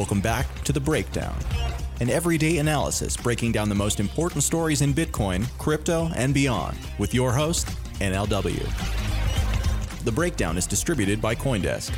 Welcome 0.00 0.22
back 0.22 0.62
to 0.64 0.72
The 0.72 0.80
Breakdown, 0.80 1.36
an 2.00 2.08
everyday 2.08 2.56
analysis 2.56 3.18
breaking 3.18 3.52
down 3.52 3.68
the 3.68 3.74
most 3.74 4.00
important 4.00 4.42
stories 4.42 4.80
in 4.80 4.94
Bitcoin, 4.94 5.46
crypto, 5.58 6.10
and 6.16 6.32
beyond 6.32 6.78
with 6.96 7.12
your 7.12 7.32
host, 7.32 7.66
NLW. 7.98 8.64
The 10.02 10.10
Breakdown 10.10 10.56
is 10.56 10.66
distributed 10.66 11.20
by 11.20 11.34
CoinDesk. 11.34 11.92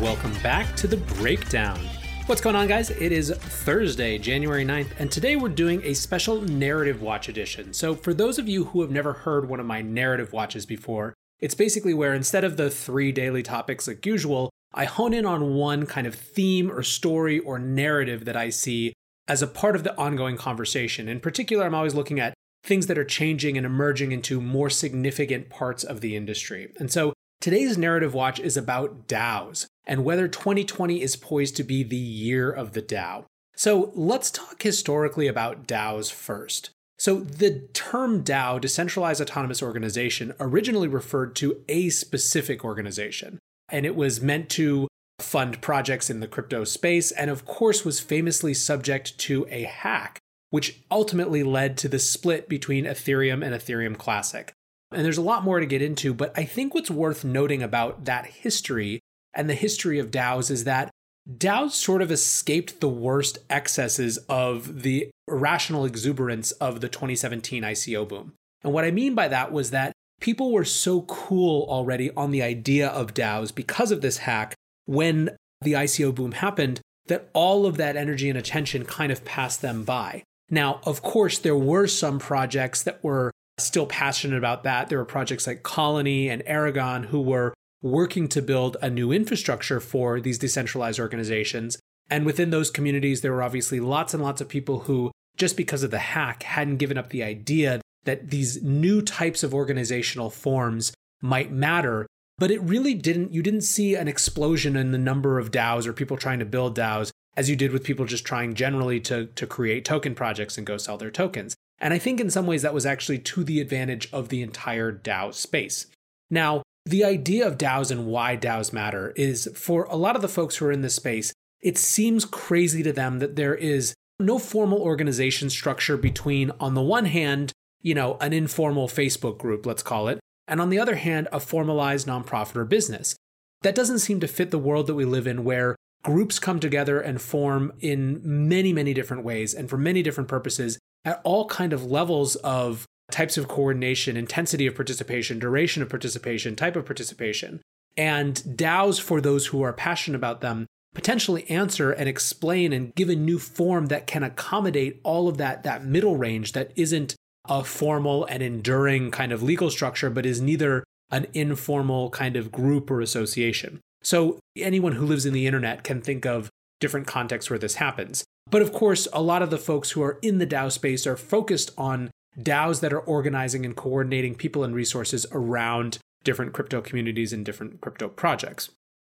Welcome 0.00 0.32
back 0.40 0.76
to 0.76 0.86
the 0.86 0.98
breakdown. 0.98 1.80
What's 2.26 2.40
going 2.40 2.54
on, 2.54 2.68
guys? 2.68 2.90
It 2.90 3.10
is 3.10 3.32
Thursday, 3.32 4.18
January 4.18 4.64
9th, 4.64 4.92
and 5.00 5.10
today 5.10 5.34
we're 5.34 5.48
doing 5.48 5.82
a 5.82 5.94
special 5.94 6.42
narrative 6.42 7.02
watch 7.02 7.28
edition. 7.28 7.72
So, 7.72 7.96
for 7.96 8.14
those 8.14 8.38
of 8.38 8.48
you 8.48 8.66
who 8.66 8.82
have 8.82 8.92
never 8.92 9.14
heard 9.14 9.48
one 9.48 9.58
of 9.58 9.66
my 9.66 9.82
narrative 9.82 10.32
watches 10.32 10.64
before, 10.64 11.12
it's 11.44 11.54
basically 11.54 11.92
where 11.92 12.14
instead 12.14 12.42
of 12.42 12.56
the 12.56 12.70
three 12.70 13.12
daily 13.12 13.42
topics 13.42 13.86
like 13.86 14.06
usual, 14.06 14.48
I 14.72 14.86
hone 14.86 15.12
in 15.12 15.26
on 15.26 15.52
one 15.52 15.84
kind 15.84 16.06
of 16.06 16.14
theme 16.14 16.72
or 16.72 16.82
story 16.82 17.38
or 17.38 17.58
narrative 17.58 18.24
that 18.24 18.34
I 18.34 18.48
see 18.48 18.94
as 19.28 19.42
a 19.42 19.46
part 19.46 19.76
of 19.76 19.84
the 19.84 19.94
ongoing 19.98 20.38
conversation. 20.38 21.06
In 21.06 21.20
particular, 21.20 21.66
I'm 21.66 21.74
always 21.74 21.94
looking 21.94 22.18
at 22.18 22.32
things 22.64 22.86
that 22.86 22.96
are 22.96 23.04
changing 23.04 23.58
and 23.58 23.66
emerging 23.66 24.12
into 24.12 24.40
more 24.40 24.70
significant 24.70 25.50
parts 25.50 25.84
of 25.84 26.00
the 26.00 26.16
industry. 26.16 26.72
And 26.80 26.90
so 26.90 27.12
today's 27.42 27.76
narrative 27.76 28.14
watch 28.14 28.40
is 28.40 28.56
about 28.56 29.06
DAOs 29.06 29.66
and 29.86 30.02
whether 30.02 30.28
2020 30.28 31.02
is 31.02 31.14
poised 31.14 31.56
to 31.56 31.62
be 31.62 31.82
the 31.82 31.94
year 31.94 32.50
of 32.50 32.72
the 32.72 32.80
DAO. 32.80 33.26
So 33.54 33.92
let's 33.94 34.30
talk 34.30 34.62
historically 34.62 35.26
about 35.26 35.66
DAOs 35.66 36.10
first. 36.10 36.70
So, 37.04 37.20
the 37.20 37.68
term 37.74 38.24
DAO, 38.24 38.58
Decentralized 38.58 39.20
Autonomous 39.20 39.62
Organization, 39.62 40.32
originally 40.40 40.88
referred 40.88 41.36
to 41.36 41.60
a 41.68 41.90
specific 41.90 42.64
organization, 42.64 43.40
and 43.68 43.84
it 43.84 43.94
was 43.94 44.22
meant 44.22 44.48
to 44.52 44.88
fund 45.18 45.60
projects 45.60 46.08
in 46.08 46.20
the 46.20 46.26
crypto 46.26 46.64
space, 46.64 47.10
and 47.10 47.28
of 47.28 47.44
course, 47.44 47.84
was 47.84 48.00
famously 48.00 48.54
subject 48.54 49.18
to 49.18 49.46
a 49.50 49.64
hack, 49.64 50.18
which 50.48 50.80
ultimately 50.90 51.42
led 51.42 51.76
to 51.76 51.90
the 51.90 51.98
split 51.98 52.48
between 52.48 52.86
Ethereum 52.86 53.44
and 53.44 53.54
Ethereum 53.54 53.98
Classic. 53.98 54.54
And 54.90 55.04
there's 55.04 55.18
a 55.18 55.20
lot 55.20 55.44
more 55.44 55.60
to 55.60 55.66
get 55.66 55.82
into, 55.82 56.14
but 56.14 56.32
I 56.38 56.44
think 56.44 56.72
what's 56.72 56.90
worth 56.90 57.22
noting 57.22 57.62
about 57.62 58.06
that 58.06 58.24
history 58.24 59.00
and 59.34 59.50
the 59.50 59.54
history 59.54 59.98
of 59.98 60.10
DAOs 60.10 60.50
is 60.50 60.64
that 60.64 60.90
DAOs 61.30 61.70
sort 61.72 62.02
of 62.02 62.10
escaped 62.10 62.80
the 62.80 62.88
worst 62.88 63.38
excesses 63.48 64.18
of 64.28 64.82
the 64.82 65.10
irrational 65.26 65.84
exuberance 65.84 66.52
of 66.52 66.80
the 66.80 66.88
2017 66.88 67.62
ICO 67.62 68.06
boom. 68.06 68.34
And 68.62 68.72
what 68.72 68.84
I 68.84 68.90
mean 68.90 69.14
by 69.14 69.28
that 69.28 69.50
was 69.50 69.70
that 69.70 69.92
people 70.20 70.52
were 70.52 70.64
so 70.64 71.02
cool 71.02 71.66
already 71.68 72.10
on 72.12 72.30
the 72.30 72.42
idea 72.42 72.88
of 72.88 73.14
DAOs 73.14 73.54
because 73.54 73.90
of 73.90 74.02
this 74.02 74.18
hack 74.18 74.54
when 74.84 75.30
the 75.62 75.72
ICO 75.72 76.14
boom 76.14 76.32
happened 76.32 76.80
that 77.06 77.28
all 77.32 77.66
of 77.66 77.76
that 77.76 77.96
energy 77.96 78.28
and 78.28 78.38
attention 78.38 78.84
kind 78.84 79.12
of 79.12 79.24
passed 79.24 79.62
them 79.62 79.84
by. 79.84 80.22
Now, 80.50 80.80
of 80.84 81.02
course, 81.02 81.38
there 81.38 81.56
were 81.56 81.86
some 81.86 82.18
projects 82.18 82.82
that 82.82 83.02
were 83.02 83.30
still 83.58 83.86
passionate 83.86 84.36
about 84.36 84.62
that. 84.64 84.88
There 84.88 84.98
were 84.98 85.04
projects 85.04 85.46
like 85.46 85.62
Colony 85.62 86.28
and 86.28 86.42
Aragon 86.46 87.04
who 87.04 87.20
were 87.20 87.54
working 87.84 88.26
to 88.26 88.40
build 88.40 88.78
a 88.80 88.88
new 88.88 89.12
infrastructure 89.12 89.78
for 89.78 90.18
these 90.18 90.38
decentralized 90.38 90.98
organizations. 90.98 91.78
And 92.10 92.24
within 92.24 92.48
those 92.48 92.70
communities, 92.70 93.20
there 93.20 93.32
were 93.32 93.42
obviously 93.42 93.78
lots 93.78 94.14
and 94.14 94.22
lots 94.22 94.40
of 94.40 94.48
people 94.48 94.80
who, 94.80 95.12
just 95.36 95.56
because 95.56 95.82
of 95.82 95.90
the 95.90 95.98
hack, 95.98 96.42
hadn't 96.44 96.78
given 96.78 96.96
up 96.96 97.10
the 97.10 97.22
idea 97.22 97.82
that 98.04 98.30
these 98.30 98.62
new 98.62 99.02
types 99.02 99.42
of 99.42 99.54
organizational 99.54 100.30
forms 100.30 100.94
might 101.20 101.52
matter. 101.52 102.06
But 102.38 102.50
it 102.50 102.60
really 102.62 102.94
didn't, 102.94 103.34
you 103.34 103.42
didn't 103.42 103.60
see 103.60 103.94
an 103.94 104.08
explosion 104.08 104.76
in 104.76 104.90
the 104.90 104.98
number 104.98 105.38
of 105.38 105.50
DAOs 105.50 105.86
or 105.86 105.92
people 105.92 106.16
trying 106.16 106.38
to 106.38 106.44
build 106.46 106.76
DAOs 106.76 107.10
as 107.36 107.50
you 107.50 107.56
did 107.56 107.70
with 107.72 107.84
people 107.84 108.06
just 108.06 108.24
trying 108.24 108.54
generally 108.54 108.98
to, 109.00 109.26
to 109.26 109.46
create 109.46 109.84
token 109.84 110.14
projects 110.14 110.56
and 110.56 110.66
go 110.66 110.78
sell 110.78 110.96
their 110.96 111.10
tokens. 111.10 111.54
And 111.78 111.92
I 111.92 111.98
think 111.98 112.18
in 112.18 112.30
some 112.30 112.46
ways 112.46 112.62
that 112.62 112.74
was 112.74 112.86
actually 112.86 113.18
to 113.18 113.44
the 113.44 113.60
advantage 113.60 114.08
of 114.12 114.30
the 114.30 114.42
entire 114.42 114.90
DAO 114.90 115.34
space. 115.34 115.86
Now, 116.30 116.62
the 116.86 117.04
idea 117.04 117.46
of 117.46 117.58
DAOs 117.58 117.90
and 117.90 118.06
why 118.06 118.36
DAOs 118.36 118.72
matter 118.72 119.12
is 119.16 119.48
for 119.54 119.84
a 119.84 119.96
lot 119.96 120.16
of 120.16 120.22
the 120.22 120.28
folks 120.28 120.56
who 120.56 120.66
are 120.66 120.72
in 120.72 120.82
this 120.82 120.94
space, 120.94 121.32
it 121.62 121.78
seems 121.78 122.24
crazy 122.24 122.82
to 122.82 122.92
them 122.92 123.20
that 123.20 123.36
there 123.36 123.54
is 123.54 123.94
no 124.20 124.38
formal 124.38 124.80
organization 124.80 125.48
structure 125.48 125.96
between, 125.96 126.52
on 126.60 126.74
the 126.74 126.82
one 126.82 127.06
hand, 127.06 127.52
you 127.80 127.94
know, 127.94 128.16
an 128.20 128.32
informal 128.32 128.86
Facebook 128.86 129.38
group, 129.38 129.66
let's 129.66 129.82
call 129.82 130.08
it, 130.08 130.20
and 130.46 130.60
on 130.60 130.68
the 130.68 130.78
other 130.78 130.96
hand, 130.96 131.26
a 131.32 131.40
formalized 131.40 132.06
nonprofit 132.06 132.56
or 132.56 132.64
business. 132.64 133.16
That 133.62 133.74
doesn't 133.74 134.00
seem 134.00 134.20
to 134.20 134.28
fit 134.28 134.50
the 134.50 134.58
world 134.58 134.86
that 134.86 134.94
we 134.94 135.06
live 135.06 135.26
in 135.26 135.42
where 135.42 135.74
groups 136.02 136.38
come 136.38 136.60
together 136.60 137.00
and 137.00 137.20
form 137.20 137.72
in 137.80 138.20
many, 138.22 138.74
many 138.74 138.92
different 138.92 139.24
ways 139.24 139.54
and 139.54 139.70
for 139.70 139.78
many 139.78 140.02
different 140.02 140.28
purposes 140.28 140.78
at 141.04 141.20
all 141.24 141.46
kind 141.46 141.72
of 141.72 141.84
levels 141.84 142.36
of 142.36 142.84
types 143.10 143.36
of 143.36 143.48
coordination, 143.48 144.16
intensity 144.16 144.66
of 144.66 144.74
participation, 144.74 145.38
duration 145.38 145.82
of 145.82 145.88
participation, 145.88 146.56
type 146.56 146.76
of 146.76 146.86
participation. 146.86 147.60
And 147.96 148.36
DAOs, 148.36 149.00
for 149.00 149.20
those 149.20 149.46
who 149.46 149.62
are 149.62 149.72
passionate 149.72 150.16
about 150.16 150.40
them, 150.40 150.66
potentially 150.94 151.48
answer 151.50 151.90
and 151.90 152.08
explain 152.08 152.72
and 152.72 152.94
give 152.94 153.08
a 153.08 153.16
new 153.16 153.38
form 153.38 153.86
that 153.86 154.06
can 154.06 154.22
accommodate 154.22 155.00
all 155.02 155.28
of 155.28 155.36
that, 155.38 155.62
that 155.64 155.84
middle 155.84 156.16
range 156.16 156.52
that 156.52 156.72
isn't 156.76 157.14
a 157.48 157.62
formal 157.62 158.24
and 158.26 158.42
enduring 158.42 159.10
kind 159.10 159.32
of 159.32 159.42
legal 159.42 159.70
structure, 159.70 160.08
but 160.08 160.24
is 160.24 160.40
neither 160.40 160.84
an 161.10 161.26
informal 161.34 162.10
kind 162.10 162.36
of 162.36 162.50
group 162.50 162.90
or 162.90 163.00
association. 163.00 163.80
So 164.02 164.38
anyone 164.56 164.92
who 164.92 165.04
lives 165.04 165.26
in 165.26 165.34
the 165.34 165.46
internet 165.46 165.84
can 165.84 166.00
think 166.00 166.24
of 166.24 166.50
different 166.80 167.06
contexts 167.06 167.50
where 167.50 167.58
this 167.58 167.76
happens. 167.76 168.24
But 168.50 168.62
of 168.62 168.72
course, 168.72 169.08
a 169.12 169.22
lot 169.22 169.42
of 169.42 169.50
the 169.50 169.58
folks 169.58 169.92
who 169.92 170.02
are 170.02 170.18
in 170.22 170.38
the 170.38 170.46
DAO 170.46 170.70
space 170.70 171.06
are 171.06 171.16
focused 171.16 171.70
on 171.78 172.10
DAOs 172.40 172.80
that 172.80 172.92
are 172.92 173.00
organizing 173.00 173.64
and 173.64 173.76
coordinating 173.76 174.34
people 174.34 174.64
and 174.64 174.74
resources 174.74 175.26
around 175.32 175.98
different 176.24 176.52
crypto 176.52 176.80
communities 176.80 177.32
and 177.32 177.44
different 177.44 177.80
crypto 177.80 178.08
projects. 178.08 178.70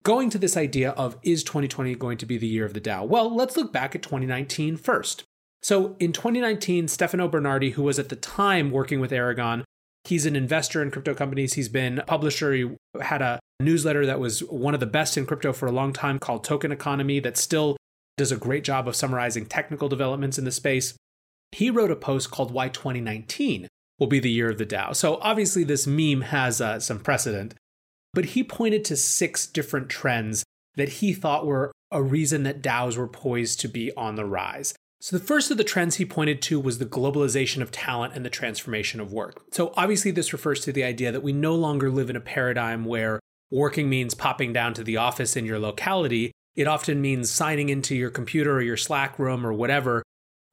Going 0.02 0.30
to 0.30 0.38
this 0.38 0.56
idea 0.56 0.90
of 0.90 1.16
is 1.22 1.42
2020 1.42 1.94
going 1.96 2.18
to 2.18 2.26
be 2.26 2.38
the 2.38 2.46
year 2.46 2.64
of 2.64 2.74
the 2.74 2.80
DAO? 2.80 3.06
Well, 3.06 3.34
let's 3.34 3.56
look 3.56 3.72
back 3.72 3.94
at 3.94 4.02
2019 4.02 4.76
first. 4.76 5.24
So 5.62 5.96
in 5.98 6.12
2019, 6.12 6.88
Stefano 6.88 7.26
Bernardi, 7.28 7.70
who 7.70 7.82
was 7.82 7.98
at 7.98 8.08
the 8.08 8.16
time 8.16 8.70
working 8.70 9.00
with 9.00 9.12
Aragon, 9.12 9.64
he's 10.04 10.26
an 10.26 10.36
investor 10.36 10.82
in 10.82 10.90
crypto 10.90 11.14
companies. 11.14 11.54
He's 11.54 11.68
been 11.68 11.98
a 11.98 12.04
publisher. 12.04 12.52
He 12.52 12.70
had 13.00 13.22
a 13.22 13.40
newsletter 13.58 14.06
that 14.06 14.20
was 14.20 14.40
one 14.44 14.74
of 14.74 14.80
the 14.80 14.86
best 14.86 15.16
in 15.16 15.26
crypto 15.26 15.52
for 15.52 15.66
a 15.66 15.72
long 15.72 15.92
time 15.92 16.18
called 16.18 16.44
Token 16.44 16.70
Economy 16.70 17.18
that 17.20 17.36
still 17.36 17.76
does 18.16 18.30
a 18.30 18.36
great 18.36 18.64
job 18.64 18.86
of 18.86 18.94
summarizing 18.94 19.46
technical 19.46 19.88
developments 19.88 20.38
in 20.38 20.44
the 20.44 20.52
space 20.52 20.94
he 21.52 21.70
wrote 21.70 21.90
a 21.90 21.96
post 21.96 22.30
called 22.30 22.52
Why 22.52 22.68
2019 22.68 23.68
Will 23.98 24.06
Be 24.06 24.20
the 24.20 24.30
Year 24.30 24.50
of 24.50 24.58
the 24.58 24.66
DAO. 24.66 24.94
So 24.94 25.18
obviously, 25.20 25.64
this 25.64 25.86
meme 25.86 26.22
has 26.22 26.60
uh, 26.60 26.80
some 26.80 27.00
precedent, 27.00 27.54
but 28.12 28.26
he 28.26 28.44
pointed 28.44 28.84
to 28.86 28.96
six 28.96 29.46
different 29.46 29.88
trends 29.88 30.44
that 30.74 30.88
he 30.88 31.12
thought 31.12 31.46
were 31.46 31.72
a 31.90 32.02
reason 32.02 32.42
that 32.42 32.62
DAOs 32.62 32.96
were 32.96 33.08
poised 33.08 33.60
to 33.60 33.68
be 33.68 33.92
on 33.96 34.16
the 34.16 34.24
rise. 34.24 34.74
So, 35.00 35.16
the 35.16 35.24
first 35.24 35.50
of 35.50 35.56
the 35.56 35.64
trends 35.64 35.96
he 35.96 36.04
pointed 36.04 36.42
to 36.42 36.58
was 36.58 36.78
the 36.78 36.86
globalization 36.86 37.62
of 37.62 37.70
talent 37.70 38.14
and 38.14 38.24
the 38.24 38.30
transformation 38.30 39.00
of 39.00 39.12
work. 39.12 39.42
So, 39.52 39.72
obviously, 39.76 40.10
this 40.10 40.32
refers 40.32 40.60
to 40.60 40.72
the 40.72 40.84
idea 40.84 41.12
that 41.12 41.22
we 41.22 41.32
no 41.32 41.54
longer 41.54 41.90
live 41.90 42.10
in 42.10 42.16
a 42.16 42.20
paradigm 42.20 42.84
where 42.84 43.20
working 43.50 43.88
means 43.88 44.14
popping 44.14 44.52
down 44.52 44.74
to 44.74 44.84
the 44.84 44.96
office 44.96 45.36
in 45.36 45.44
your 45.44 45.58
locality. 45.58 46.32
It 46.54 46.66
often 46.66 47.00
means 47.00 47.30
signing 47.30 47.68
into 47.68 47.94
your 47.94 48.10
computer 48.10 48.54
or 48.54 48.62
your 48.62 48.78
Slack 48.78 49.18
room 49.18 49.46
or 49.46 49.52
whatever 49.52 50.02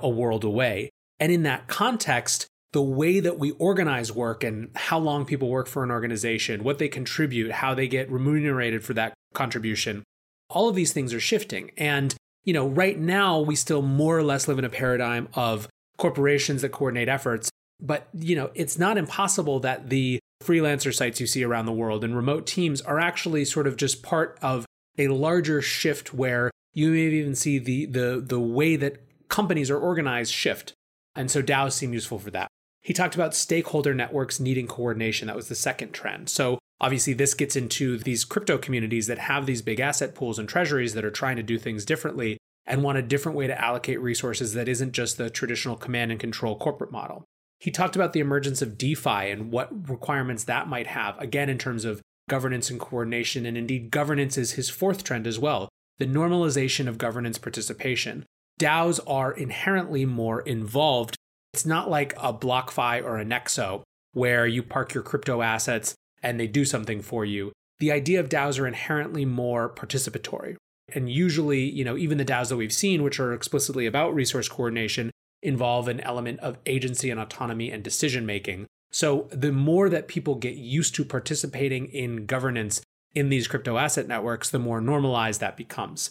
a 0.03 0.09
world 0.09 0.43
away. 0.43 0.89
And 1.19 1.31
in 1.31 1.43
that 1.43 1.67
context, 1.67 2.47
the 2.73 2.81
way 2.81 3.19
that 3.19 3.39
we 3.39 3.51
organize 3.51 4.11
work 4.11 4.43
and 4.43 4.69
how 4.75 4.99
long 4.99 5.25
people 5.25 5.49
work 5.49 5.67
for 5.67 5.83
an 5.83 5.91
organization, 5.91 6.63
what 6.63 6.79
they 6.79 6.89
contribute, 6.89 7.51
how 7.51 7.73
they 7.73 7.87
get 7.87 8.11
remunerated 8.11 8.83
for 8.83 8.93
that 8.95 9.13
contribution, 9.33 10.03
all 10.49 10.67
of 10.67 10.75
these 10.75 10.91
things 10.91 11.13
are 11.13 11.19
shifting. 11.19 11.71
And, 11.77 12.13
you 12.43 12.53
know, 12.53 12.67
right 12.67 12.99
now 12.99 13.39
we 13.39 13.55
still 13.55 13.81
more 13.81 14.17
or 14.17 14.23
less 14.23 14.47
live 14.47 14.59
in 14.59 14.65
a 14.65 14.69
paradigm 14.69 15.29
of 15.33 15.67
corporations 15.97 16.61
that 16.63 16.69
coordinate 16.69 17.09
efforts. 17.09 17.49
But, 17.79 18.07
you 18.13 18.35
know, 18.35 18.51
it's 18.55 18.77
not 18.79 18.97
impossible 18.97 19.59
that 19.61 19.89
the 19.89 20.19
freelancer 20.43 20.93
sites 20.93 21.19
you 21.19 21.27
see 21.27 21.43
around 21.43 21.65
the 21.65 21.71
world 21.71 22.03
and 22.03 22.15
remote 22.15 22.45
teams 22.45 22.81
are 22.81 22.99
actually 22.99 23.45
sort 23.45 23.67
of 23.67 23.77
just 23.77 24.03
part 24.03 24.37
of 24.41 24.65
a 24.97 25.07
larger 25.07 25.61
shift 25.61 26.13
where 26.13 26.51
you 26.73 26.91
may 26.91 26.97
even 26.97 27.35
see 27.35 27.59
the 27.59 27.85
the 27.85 28.23
the 28.25 28.39
way 28.39 28.75
that 28.75 28.97
companies 29.33 29.71
are 29.71 29.79
organized 29.79 30.31
shift. 30.31 30.73
And 31.15 31.31
so 31.31 31.41
DAOs 31.41 31.71
seem 31.73 31.91
useful 31.91 32.19
for 32.19 32.29
that. 32.29 32.47
He 32.83 32.93
talked 32.93 33.15
about 33.15 33.33
stakeholder 33.33 33.95
networks 33.95 34.39
needing 34.39 34.67
coordination. 34.67 35.25
That 35.25 35.35
was 35.35 35.47
the 35.47 35.55
second 35.55 35.91
trend. 35.91 36.29
So 36.29 36.59
obviously, 36.79 37.13
this 37.13 37.33
gets 37.33 37.55
into 37.55 37.97
these 37.97 38.25
crypto 38.25 38.59
communities 38.59 39.07
that 39.07 39.17
have 39.17 39.47
these 39.47 39.63
big 39.63 39.79
asset 39.79 40.13
pools 40.13 40.37
and 40.37 40.47
treasuries 40.47 40.93
that 40.93 41.03
are 41.03 41.09
trying 41.09 41.37
to 41.37 41.43
do 41.43 41.57
things 41.57 41.83
differently 41.83 42.37
and 42.67 42.83
want 42.83 42.99
a 42.99 43.01
different 43.01 43.35
way 43.35 43.47
to 43.47 43.59
allocate 43.59 43.99
resources 43.99 44.53
that 44.53 44.67
isn't 44.67 44.91
just 44.91 45.17
the 45.17 45.31
traditional 45.31 45.77
command 45.77 46.11
and 46.11 46.19
control 46.19 46.55
corporate 46.55 46.91
model. 46.91 47.25
He 47.59 47.71
talked 47.71 47.95
about 47.95 48.13
the 48.13 48.19
emergence 48.19 48.61
of 48.61 48.77
DeFi 48.77 49.31
and 49.31 49.51
what 49.51 49.89
requirements 49.89 50.43
that 50.43 50.67
might 50.67 50.87
have, 50.87 51.17
again, 51.17 51.49
in 51.49 51.57
terms 51.57 51.85
of 51.85 52.03
governance 52.29 52.69
and 52.69 52.79
coordination. 52.79 53.47
And 53.47 53.57
indeed, 53.57 53.89
governance 53.89 54.37
is 54.37 54.51
his 54.51 54.69
fourth 54.69 55.03
trend 55.03 55.25
as 55.25 55.39
well 55.39 55.69
the 55.97 56.05
normalization 56.05 56.87
of 56.87 56.99
governance 56.99 57.39
participation. 57.39 58.25
DAOs 58.63 58.99
are 59.05 59.31
inherently 59.31 60.05
more 60.05 60.41
involved 60.41 61.17
it's 61.53 61.65
not 61.65 61.89
like 61.89 62.13
a 62.17 62.33
BlockFi 62.33 63.03
or 63.03 63.19
a 63.19 63.25
Nexo 63.25 63.83
where 64.13 64.47
you 64.47 64.63
park 64.63 64.93
your 64.93 65.03
crypto 65.03 65.41
assets 65.41 65.93
and 66.21 66.39
they 66.39 66.47
do 66.47 66.65
something 66.65 67.01
for 67.01 67.23
you. 67.23 67.51
The 67.79 67.91
idea 67.91 68.19
of 68.19 68.29
DAOs 68.29 68.59
are 68.59 68.67
inherently 68.67 69.25
more 69.25 69.69
participatory. 69.69 70.55
And 70.93 71.09
usually, 71.09 71.69
you 71.69 71.85
know, 71.85 71.95
even 71.95 72.17
the 72.17 72.25
DAOs 72.25 72.49
that 72.49 72.57
we've 72.57 72.73
seen, 72.73 73.03
which 73.03 73.19
are 73.19 73.33
explicitly 73.33 73.85
about 73.85 74.15
resource 74.15 74.49
coordination, 74.49 75.11
involve 75.41 75.87
an 75.87 75.99
element 76.01 76.39
of 76.39 76.57
agency 76.65 77.09
and 77.09 77.19
autonomy 77.19 77.71
and 77.71 77.83
decision 77.83 78.25
making. 78.25 78.65
So 78.91 79.27
the 79.31 79.51
more 79.51 79.89
that 79.89 80.07
people 80.07 80.35
get 80.35 80.55
used 80.55 80.95
to 80.95 81.05
participating 81.05 81.87
in 81.87 82.25
governance 82.25 82.81
in 83.13 83.29
these 83.29 83.47
crypto 83.47 83.77
asset 83.77 84.07
networks, 84.07 84.49
the 84.49 84.59
more 84.59 84.81
normalized 84.81 85.39
that 85.41 85.57
becomes. 85.57 86.09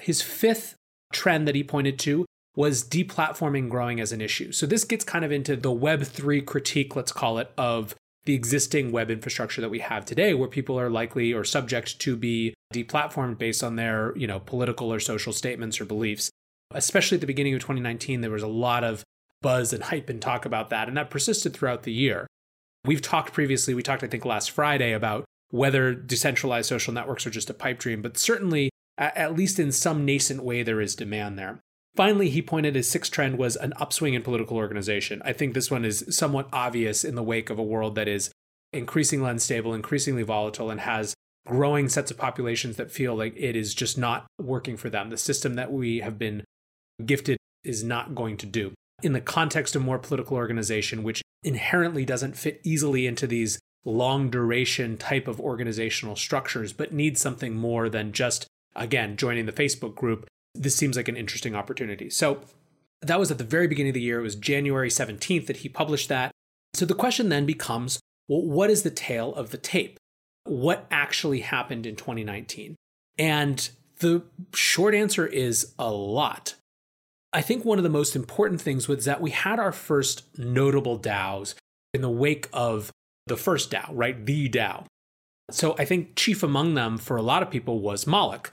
His 0.00 0.20
fifth 0.20 0.74
trend 1.14 1.48
that 1.48 1.54
he 1.54 1.64
pointed 1.64 1.98
to 2.00 2.26
was 2.56 2.84
deplatforming 2.84 3.68
growing 3.68 4.00
as 4.00 4.12
an 4.12 4.20
issue. 4.20 4.52
So 4.52 4.66
this 4.66 4.84
gets 4.84 5.04
kind 5.04 5.24
of 5.24 5.32
into 5.32 5.56
the 5.56 5.70
Web3 5.70 6.44
critique, 6.44 6.94
let's 6.94 7.12
call 7.12 7.38
it, 7.38 7.50
of 7.56 7.94
the 8.26 8.34
existing 8.34 8.92
web 8.92 9.10
infrastructure 9.10 9.60
that 9.60 9.70
we 9.70 9.80
have 9.80 10.04
today, 10.04 10.34
where 10.34 10.48
people 10.48 10.78
are 10.78 10.90
likely 10.90 11.32
or 11.32 11.44
subject 11.44 11.98
to 12.00 12.16
be 12.16 12.54
deplatformed 12.72 13.38
based 13.38 13.62
on 13.62 13.76
their, 13.76 14.16
you 14.16 14.26
know, 14.26 14.40
political 14.40 14.92
or 14.92 15.00
social 15.00 15.32
statements 15.32 15.80
or 15.80 15.84
beliefs. 15.84 16.30
Especially 16.72 17.16
at 17.16 17.20
the 17.20 17.26
beginning 17.26 17.54
of 17.54 17.60
2019, 17.60 18.20
there 18.20 18.30
was 18.30 18.42
a 18.42 18.48
lot 18.48 18.84
of 18.84 19.04
buzz 19.42 19.72
and 19.72 19.84
hype 19.84 20.08
and 20.08 20.22
talk 20.22 20.46
about 20.46 20.70
that, 20.70 20.88
and 20.88 20.96
that 20.96 21.10
persisted 21.10 21.52
throughout 21.52 21.82
the 21.82 21.92
year. 21.92 22.26
We've 22.84 23.02
talked 23.02 23.32
previously, 23.32 23.74
we 23.74 23.82
talked, 23.82 24.02
I 24.02 24.06
think, 24.06 24.24
last 24.24 24.50
Friday 24.50 24.92
about 24.92 25.24
whether 25.50 25.94
decentralized 25.94 26.68
social 26.68 26.94
networks 26.94 27.26
are 27.26 27.30
just 27.30 27.50
a 27.50 27.54
pipe 27.54 27.78
dream, 27.78 28.00
but 28.00 28.16
certainly, 28.16 28.70
at 28.98 29.34
least 29.34 29.58
in 29.58 29.72
some 29.72 30.04
nascent 30.04 30.42
way, 30.42 30.62
there 30.62 30.80
is 30.80 30.94
demand 30.94 31.38
there. 31.38 31.60
Finally, 31.96 32.30
he 32.30 32.42
pointed 32.42 32.74
his 32.74 32.90
sixth 32.90 33.12
trend 33.12 33.38
was 33.38 33.56
an 33.56 33.72
upswing 33.76 34.14
in 34.14 34.22
political 34.22 34.56
organization. 34.56 35.22
I 35.24 35.32
think 35.32 35.54
this 35.54 35.70
one 35.70 35.84
is 35.84 36.04
somewhat 36.10 36.48
obvious 36.52 37.04
in 37.04 37.14
the 37.14 37.22
wake 37.22 37.50
of 37.50 37.58
a 37.58 37.62
world 37.62 37.94
that 37.94 38.08
is 38.08 38.30
increasingly 38.72 39.30
unstable, 39.30 39.74
increasingly 39.74 40.24
volatile, 40.24 40.70
and 40.70 40.80
has 40.80 41.14
growing 41.46 41.88
sets 41.88 42.10
of 42.10 42.16
populations 42.16 42.76
that 42.76 42.90
feel 42.90 43.14
like 43.14 43.34
it 43.36 43.54
is 43.54 43.74
just 43.74 43.96
not 43.96 44.26
working 44.40 44.76
for 44.76 44.90
them. 44.90 45.10
The 45.10 45.16
system 45.16 45.54
that 45.54 45.72
we 45.72 46.00
have 46.00 46.18
been 46.18 46.42
gifted 47.04 47.36
is 47.62 47.84
not 47.84 48.14
going 48.14 48.36
to 48.38 48.46
do. 48.46 48.72
In 49.02 49.12
the 49.12 49.20
context 49.20 49.76
of 49.76 49.82
more 49.82 49.98
political 49.98 50.36
organization, 50.36 51.02
which 51.02 51.22
inherently 51.42 52.04
doesn't 52.04 52.36
fit 52.36 52.60
easily 52.64 53.06
into 53.06 53.26
these 53.26 53.58
long 53.84 54.30
duration 54.30 54.96
type 54.96 55.28
of 55.28 55.40
organizational 55.40 56.16
structures, 56.16 56.72
but 56.72 56.92
needs 56.92 57.20
something 57.20 57.54
more 57.54 57.88
than 57.88 58.12
just, 58.12 58.46
again, 58.76 59.16
joining 59.16 59.46
the 59.46 59.52
Facebook 59.52 59.94
group 59.94 60.26
this 60.54 60.76
seems 60.76 60.96
like 60.96 61.08
an 61.08 61.16
interesting 61.16 61.54
opportunity. 61.54 62.08
So 62.08 62.40
that 63.02 63.18
was 63.18 63.30
at 63.30 63.38
the 63.38 63.44
very 63.44 63.66
beginning 63.66 63.90
of 63.90 63.94
the 63.94 64.00
year. 64.00 64.20
It 64.20 64.22
was 64.22 64.36
January 64.36 64.88
17th 64.88 65.46
that 65.46 65.58
he 65.58 65.68
published 65.68 66.08
that. 66.08 66.30
So 66.74 66.86
the 66.86 66.94
question 66.94 67.28
then 67.28 67.46
becomes 67.46 68.00
well, 68.28 68.42
what 68.42 68.70
is 68.70 68.82
the 68.82 68.90
tale 68.90 69.34
of 69.34 69.50
the 69.50 69.58
tape? 69.58 69.98
What 70.44 70.86
actually 70.90 71.40
happened 71.40 71.84
in 71.86 71.96
2019? 71.96 72.74
And 73.18 73.68
the 73.98 74.22
short 74.54 74.94
answer 74.94 75.26
is 75.26 75.74
a 75.78 75.90
lot. 75.90 76.54
I 77.32 77.42
think 77.42 77.64
one 77.64 77.78
of 77.78 77.84
the 77.84 77.90
most 77.90 78.16
important 78.16 78.60
things 78.60 78.88
was 78.88 79.04
that 79.04 79.20
we 79.20 79.30
had 79.30 79.58
our 79.58 79.72
first 79.72 80.38
notable 80.38 80.98
DAOs 80.98 81.54
in 81.92 82.00
the 82.00 82.10
wake 82.10 82.48
of 82.52 82.90
the 83.26 83.36
first 83.36 83.70
DAO, 83.70 83.90
right? 83.92 84.24
The 84.24 84.48
DAO. 84.48 84.86
So 85.50 85.74
I 85.78 85.84
think 85.84 86.16
chief 86.16 86.42
among 86.42 86.74
them 86.74 86.96
for 86.96 87.16
a 87.16 87.22
lot 87.22 87.42
of 87.42 87.50
people 87.50 87.80
was 87.80 88.06
Moloch. 88.06 88.50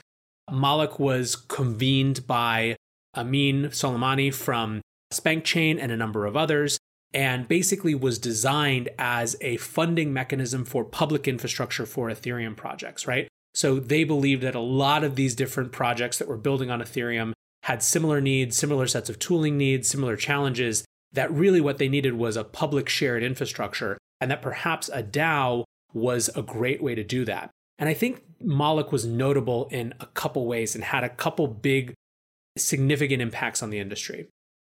Moloch 0.50 0.98
was 0.98 1.36
convened 1.36 2.26
by 2.26 2.76
Amin 3.16 3.66
Soleimani 3.66 4.32
from 4.32 4.80
SpankChain 5.12 5.78
and 5.80 5.92
a 5.92 5.96
number 5.96 6.26
of 6.26 6.36
others, 6.36 6.78
and 7.14 7.46
basically 7.46 7.94
was 7.94 8.18
designed 8.18 8.88
as 8.98 9.36
a 9.40 9.58
funding 9.58 10.12
mechanism 10.12 10.64
for 10.64 10.84
public 10.84 11.28
infrastructure 11.28 11.84
for 11.86 12.08
Ethereum 12.08 12.56
projects, 12.56 13.06
right? 13.06 13.28
So 13.54 13.78
they 13.78 14.04
believed 14.04 14.42
that 14.42 14.54
a 14.54 14.60
lot 14.60 15.04
of 15.04 15.14
these 15.14 15.34
different 15.34 15.72
projects 15.72 16.18
that 16.18 16.28
were 16.28 16.38
building 16.38 16.70
on 16.70 16.80
Ethereum 16.80 17.32
had 17.64 17.82
similar 17.82 18.20
needs, 18.20 18.56
similar 18.56 18.86
sets 18.86 19.10
of 19.10 19.18
tooling 19.18 19.58
needs, 19.58 19.88
similar 19.88 20.16
challenges, 20.16 20.84
that 21.12 21.30
really 21.30 21.60
what 21.60 21.76
they 21.76 21.88
needed 21.88 22.14
was 22.14 22.36
a 22.36 22.44
public 22.44 22.88
shared 22.88 23.22
infrastructure, 23.22 23.98
and 24.20 24.30
that 24.30 24.42
perhaps 24.42 24.88
a 24.88 25.02
DAO 25.02 25.64
was 25.92 26.30
a 26.34 26.42
great 26.42 26.82
way 26.82 26.94
to 26.94 27.04
do 27.04 27.24
that. 27.26 27.50
And 27.78 27.88
I 27.88 27.94
think 27.94 28.22
Moloch 28.44 28.92
was 28.92 29.04
notable 29.04 29.68
in 29.70 29.94
a 30.00 30.06
couple 30.06 30.46
ways 30.46 30.74
and 30.74 30.84
had 30.84 31.04
a 31.04 31.08
couple 31.08 31.46
big 31.46 31.94
significant 32.56 33.22
impacts 33.22 33.62
on 33.62 33.70
the 33.70 33.78
industry. 33.78 34.28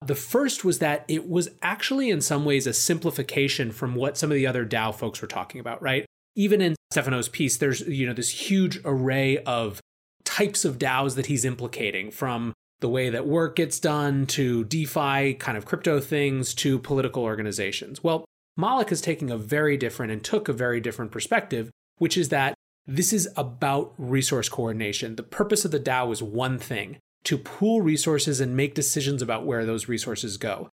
The 0.05 0.15
first 0.15 0.63
was 0.63 0.79
that 0.79 1.05
it 1.07 1.27
was 1.27 1.50
actually 1.62 2.09
in 2.09 2.21
some 2.21 2.45
ways 2.45 2.67
a 2.67 2.74
simplification 2.74 3.71
from 3.71 3.95
what 3.95 4.17
some 4.17 4.31
of 4.31 4.36
the 4.36 4.47
other 4.47 4.65
DAO 4.65 4.93
folks 4.93 5.21
were 5.21 5.27
talking 5.27 5.59
about, 5.59 5.81
right? 5.81 6.05
Even 6.36 6.62
in 6.62 6.75
Stefano's 6.91 7.29
piece, 7.29 7.57
there's 7.57 7.81
you 7.81 8.05
know 8.05 8.13
this 8.13 8.29
huge 8.29 8.79
array 8.86 9.39
of 9.39 9.79
types 10.24 10.65
of 10.65 10.77
DAOs 10.77 11.15
that 11.15 11.25
he's 11.25 11.45
implicating 11.45 12.12
from 12.12 12.53
the 12.79 12.89
way 12.89 13.09
that 13.09 13.25
work 13.25 13.55
gets 13.55 13.79
done 13.79 14.27
to 14.27 14.63
DeFi 14.65 15.33
kind 15.33 15.57
of 15.57 15.65
crypto 15.65 16.00
things 16.00 16.53
to 16.53 16.77
political 16.77 17.24
organizations. 17.24 18.03
Well, 18.03 18.24
Moloch 18.55 18.91
is 18.91 19.01
taking 19.01 19.31
a 19.31 19.38
very 19.38 19.77
different 19.77 20.12
and 20.12 20.24
took 20.24 20.47
a 20.47 20.53
very 20.53 20.79
different 20.79 21.12
perspective, 21.12 21.71
which 21.97 22.17
is 22.17 22.29
that 22.29 22.53
this 22.88 23.12
is 23.12 23.27
about 23.36 23.94
resource 23.98 24.48
coordination. 24.48 25.17
The 25.17 25.24
purpose 25.24 25.65
of 25.65 25.72
the 25.72 25.79
DAO 25.79 26.12
is 26.12 26.24
one 26.24 26.58
thing 26.58 26.98
to 27.25 27.38
pool 27.38 27.82
resources 27.82 28.39
and 28.39 28.56
make 28.56 28.74
decisions 28.74 29.22
about 29.22 29.46
where 29.46 29.65
those 29.65 29.89
resources 29.89 30.38
go. 30.38 30.70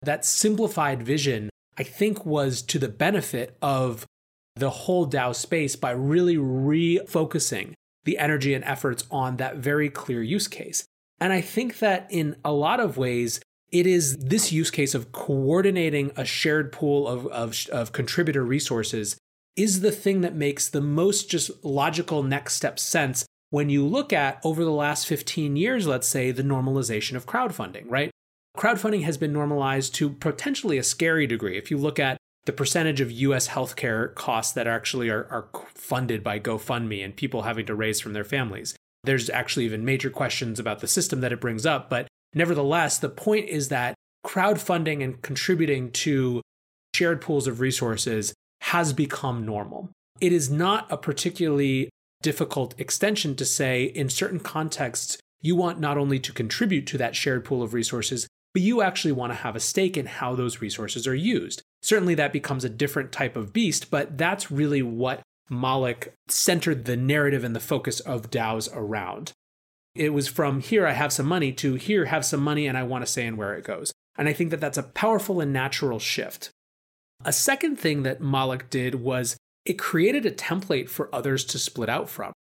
That 0.00 0.24
simplified 0.24 1.02
vision, 1.02 1.50
I 1.76 1.82
think, 1.82 2.24
was 2.24 2.62
to 2.62 2.78
the 2.78 2.88
benefit 2.88 3.56
of 3.60 4.06
the 4.56 4.70
whole 4.70 5.06
DAO 5.06 5.34
space 5.34 5.76
by 5.76 5.90
really 5.90 6.36
refocusing 6.36 7.74
the 8.04 8.16
energy 8.16 8.54
and 8.54 8.64
efforts 8.64 9.04
on 9.10 9.36
that 9.36 9.56
very 9.56 9.90
clear 9.90 10.22
use 10.22 10.48
case. 10.48 10.84
And 11.20 11.32
I 11.32 11.42
think 11.42 11.80
that 11.80 12.06
in 12.08 12.36
a 12.44 12.52
lot 12.52 12.80
of 12.80 12.96
ways, 12.96 13.40
it 13.70 13.86
is 13.86 14.16
this 14.16 14.50
use 14.50 14.70
case 14.70 14.94
of 14.94 15.12
coordinating 15.12 16.12
a 16.16 16.24
shared 16.24 16.72
pool 16.72 17.06
of, 17.06 17.26
of, 17.26 17.68
of 17.70 17.92
contributor 17.92 18.44
resources 18.44 19.18
is 19.58 19.80
the 19.80 19.92
thing 19.92 20.20
that 20.22 20.34
makes 20.34 20.68
the 20.68 20.80
most 20.80 21.28
just 21.28 21.64
logical 21.64 22.22
next 22.22 22.54
step 22.54 22.78
sense 22.78 23.26
when 23.50 23.70
you 23.70 23.84
look 23.84 24.12
at 24.12 24.40
over 24.44 24.64
the 24.64 24.70
last 24.70 25.06
15 25.06 25.56
years, 25.56 25.86
let's 25.86 26.08
say, 26.08 26.30
the 26.30 26.42
normalization 26.42 27.16
of 27.16 27.26
crowdfunding, 27.26 27.84
right? 27.88 28.10
Crowdfunding 28.56 29.02
has 29.02 29.16
been 29.16 29.32
normalized 29.32 29.94
to 29.96 30.10
potentially 30.10 30.78
a 30.78 30.82
scary 30.82 31.26
degree. 31.26 31.56
If 31.56 31.70
you 31.70 31.78
look 31.78 31.98
at 31.98 32.18
the 32.44 32.52
percentage 32.52 33.00
of 33.00 33.10
US 33.10 33.48
healthcare 33.48 34.14
costs 34.14 34.52
that 34.52 34.66
actually 34.66 35.08
are, 35.08 35.26
are 35.30 35.48
funded 35.74 36.22
by 36.22 36.38
GoFundMe 36.40 37.04
and 37.04 37.16
people 37.16 37.42
having 37.42 37.66
to 37.66 37.74
raise 37.74 38.00
from 38.00 38.12
their 38.12 38.24
families, 38.24 38.76
there's 39.04 39.30
actually 39.30 39.64
even 39.64 39.84
major 39.84 40.10
questions 40.10 40.58
about 40.58 40.80
the 40.80 40.86
system 40.86 41.20
that 41.20 41.32
it 41.32 41.40
brings 41.40 41.66
up. 41.66 41.88
But 41.88 42.08
Nevertheless, 42.34 42.98
the 42.98 43.08
point 43.08 43.48
is 43.48 43.68
that 43.68 43.94
crowdfunding 44.26 45.02
and 45.02 45.20
contributing 45.22 45.90
to 45.92 46.42
shared 46.94 47.20
pools 47.20 47.46
of 47.46 47.60
resources 47.60 48.34
has 48.68 48.92
become 48.92 49.46
normal. 49.46 49.88
It 50.20 50.32
is 50.32 50.50
not 50.50 50.86
a 50.90 50.98
particularly 50.98 51.88
difficult 52.20 52.74
extension 52.78 53.34
to 53.36 53.44
say 53.44 53.84
in 53.84 54.10
certain 54.10 54.40
contexts, 54.40 55.16
you 55.40 55.56
want 55.56 55.80
not 55.80 55.96
only 55.96 56.18
to 56.18 56.32
contribute 56.32 56.86
to 56.88 56.98
that 56.98 57.16
shared 57.16 57.46
pool 57.46 57.62
of 57.62 57.72
resources, 57.72 58.26
but 58.52 58.60
you 58.60 58.82
actually 58.82 59.12
want 59.12 59.32
to 59.32 59.38
have 59.38 59.56
a 59.56 59.60
stake 59.60 59.96
in 59.96 60.04
how 60.04 60.34
those 60.34 60.60
resources 60.60 61.06
are 61.06 61.14
used. 61.14 61.62
Certainly, 61.82 62.16
that 62.16 62.32
becomes 62.32 62.62
a 62.62 62.68
different 62.68 63.10
type 63.10 63.36
of 63.36 63.54
beast, 63.54 63.90
but 63.90 64.18
that's 64.18 64.50
really 64.50 64.82
what 64.82 65.22
Moloch 65.48 66.08
centered 66.28 66.84
the 66.84 66.96
narrative 66.96 67.44
and 67.44 67.56
the 67.56 67.60
focus 67.60 68.00
of 68.00 68.30
DAOs 68.30 68.68
around. 68.74 69.32
It 69.94 70.12
was 70.12 70.28
from 70.28 70.60
here, 70.60 70.86
I 70.86 70.92
have 70.92 71.12
some 71.12 71.26
money, 71.26 71.52
to 71.52 71.76
here, 71.76 72.06
have 72.06 72.24
some 72.24 72.42
money, 72.42 72.66
and 72.66 72.76
I 72.76 72.82
want 72.82 73.06
to 73.06 73.10
say 73.10 73.24
in 73.24 73.36
where 73.38 73.54
it 73.54 73.64
goes. 73.64 73.92
And 74.18 74.28
I 74.28 74.34
think 74.34 74.50
that 74.50 74.60
that's 74.60 74.76
a 74.78 74.82
powerful 74.82 75.40
and 75.40 75.52
natural 75.52 75.98
shift. 75.98 76.50
A 77.24 77.32
second 77.32 77.76
thing 77.76 78.04
that 78.04 78.20
Moloch 78.20 78.70
did 78.70 78.96
was 78.96 79.36
it 79.64 79.78
created 79.78 80.24
a 80.24 80.30
template 80.30 80.88
for 80.88 81.12
others 81.14 81.44
to 81.46 81.58
split 81.58 81.88
out 81.88 82.08
from. 82.08 82.32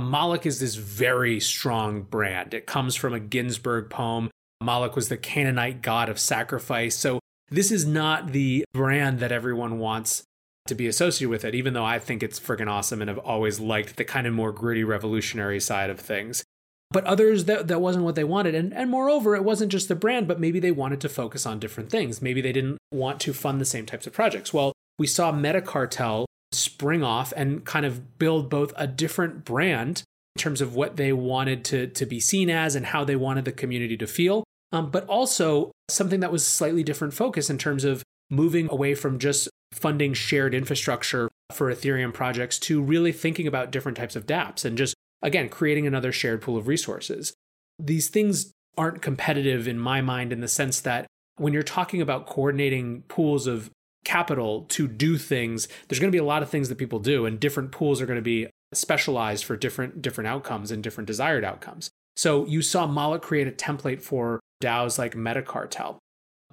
Moloch 0.00 0.46
is 0.46 0.60
this 0.60 0.76
very 0.76 1.40
strong 1.40 2.02
brand. 2.02 2.54
It 2.54 2.66
comes 2.66 2.94
from 2.94 3.12
a 3.12 3.20
Ginsberg 3.20 3.90
poem. 3.90 4.30
Moloch 4.62 4.96
was 4.96 5.08
the 5.08 5.16
Canaanite 5.16 5.82
god 5.82 6.08
of 6.08 6.18
sacrifice. 6.18 6.96
So 6.96 7.18
this 7.50 7.70
is 7.70 7.84
not 7.84 8.32
the 8.32 8.64
brand 8.72 9.18
that 9.18 9.32
everyone 9.32 9.78
wants 9.78 10.22
to 10.68 10.74
be 10.74 10.86
associated 10.86 11.30
with 11.30 11.44
it, 11.44 11.54
even 11.54 11.74
though 11.74 11.84
I 11.84 11.98
think 11.98 12.22
it's 12.22 12.38
freaking 12.38 12.70
awesome 12.70 13.02
and 13.02 13.08
have 13.08 13.18
always 13.18 13.58
liked 13.58 13.96
the 13.96 14.04
kind 14.04 14.26
of 14.26 14.32
more 14.32 14.52
gritty 14.52 14.84
revolutionary 14.84 15.60
side 15.60 15.90
of 15.90 15.98
things. 15.98 16.44
But 16.92 17.04
others, 17.04 17.44
that, 17.44 17.68
that 17.68 17.80
wasn't 17.80 18.04
what 18.04 18.16
they 18.16 18.24
wanted. 18.24 18.54
And, 18.54 18.74
and 18.74 18.90
moreover, 18.90 19.36
it 19.36 19.44
wasn't 19.44 19.70
just 19.70 19.88
the 19.88 19.94
brand, 19.94 20.26
but 20.26 20.40
maybe 20.40 20.58
they 20.58 20.72
wanted 20.72 21.00
to 21.02 21.08
focus 21.08 21.46
on 21.46 21.60
different 21.60 21.88
things. 21.88 22.20
Maybe 22.20 22.40
they 22.40 22.52
didn't 22.52 22.78
want 22.90 23.20
to 23.20 23.32
fund 23.32 23.60
the 23.60 23.64
same 23.64 23.86
types 23.86 24.08
of 24.08 24.12
projects. 24.12 24.52
Well, 24.52 24.72
we 24.98 25.06
saw 25.06 25.32
MetaCartel 25.32 26.26
spring 26.52 27.04
off 27.04 27.32
and 27.36 27.64
kind 27.64 27.86
of 27.86 28.18
build 28.18 28.50
both 28.50 28.72
a 28.76 28.88
different 28.88 29.44
brand 29.44 30.02
in 30.34 30.40
terms 30.40 30.60
of 30.60 30.74
what 30.74 30.96
they 30.96 31.12
wanted 31.12 31.64
to, 31.66 31.86
to 31.86 32.06
be 32.06 32.18
seen 32.18 32.50
as 32.50 32.74
and 32.74 32.86
how 32.86 33.04
they 33.04 33.16
wanted 33.16 33.44
the 33.44 33.52
community 33.52 33.96
to 33.96 34.06
feel, 34.06 34.42
um, 34.72 34.90
but 34.90 35.06
also 35.06 35.70
something 35.88 36.20
that 36.20 36.32
was 36.32 36.44
slightly 36.44 36.82
different 36.82 37.14
focus 37.14 37.48
in 37.48 37.58
terms 37.58 37.84
of 37.84 38.02
moving 38.30 38.68
away 38.70 38.94
from 38.94 39.18
just 39.18 39.48
funding 39.72 40.12
shared 40.12 40.54
infrastructure 40.54 41.28
for 41.52 41.72
Ethereum 41.72 42.12
projects 42.12 42.58
to 42.58 42.82
really 42.82 43.12
thinking 43.12 43.46
about 43.46 43.70
different 43.70 43.96
types 43.96 44.16
of 44.16 44.26
dApps 44.26 44.64
and 44.64 44.76
just, 44.76 44.94
again, 45.22 45.48
creating 45.48 45.86
another 45.86 46.12
shared 46.12 46.42
pool 46.42 46.56
of 46.56 46.68
resources. 46.68 47.34
These 47.78 48.08
things 48.08 48.52
aren't 48.76 49.02
competitive 49.02 49.66
in 49.68 49.78
my 49.78 50.00
mind 50.00 50.32
in 50.32 50.40
the 50.40 50.48
sense 50.48 50.80
that 50.80 51.06
when 51.36 51.52
you're 51.52 51.62
talking 51.62 52.00
about 52.00 52.26
coordinating 52.26 53.02
pools 53.08 53.46
of 53.46 53.70
capital 54.04 54.62
to 54.68 54.86
do 54.88 55.18
things, 55.18 55.68
there's 55.88 55.98
going 55.98 56.10
to 56.10 56.16
be 56.16 56.18
a 56.18 56.24
lot 56.24 56.42
of 56.42 56.50
things 56.50 56.68
that 56.68 56.78
people 56.78 56.98
do, 56.98 57.26
and 57.26 57.40
different 57.40 57.72
pools 57.72 58.00
are 58.00 58.06
going 58.06 58.18
to 58.18 58.22
be 58.22 58.48
specialized 58.72 59.44
for 59.44 59.56
different 59.56 60.00
different 60.00 60.28
outcomes 60.28 60.70
and 60.70 60.82
different 60.82 61.06
desired 61.06 61.44
outcomes. 61.44 61.90
So 62.16 62.46
you 62.46 62.62
saw 62.62 62.86
Moloch 62.86 63.22
create 63.22 63.48
a 63.48 63.52
template 63.52 64.02
for 64.02 64.40
DAOs 64.62 64.98
like 64.98 65.14
MetaCartel, 65.14 65.98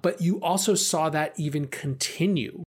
but 0.02 0.20
you 0.20 0.40
also 0.40 0.74
saw 0.74 1.10
that 1.10 1.38
even 1.38 1.66
continue. 1.66 2.62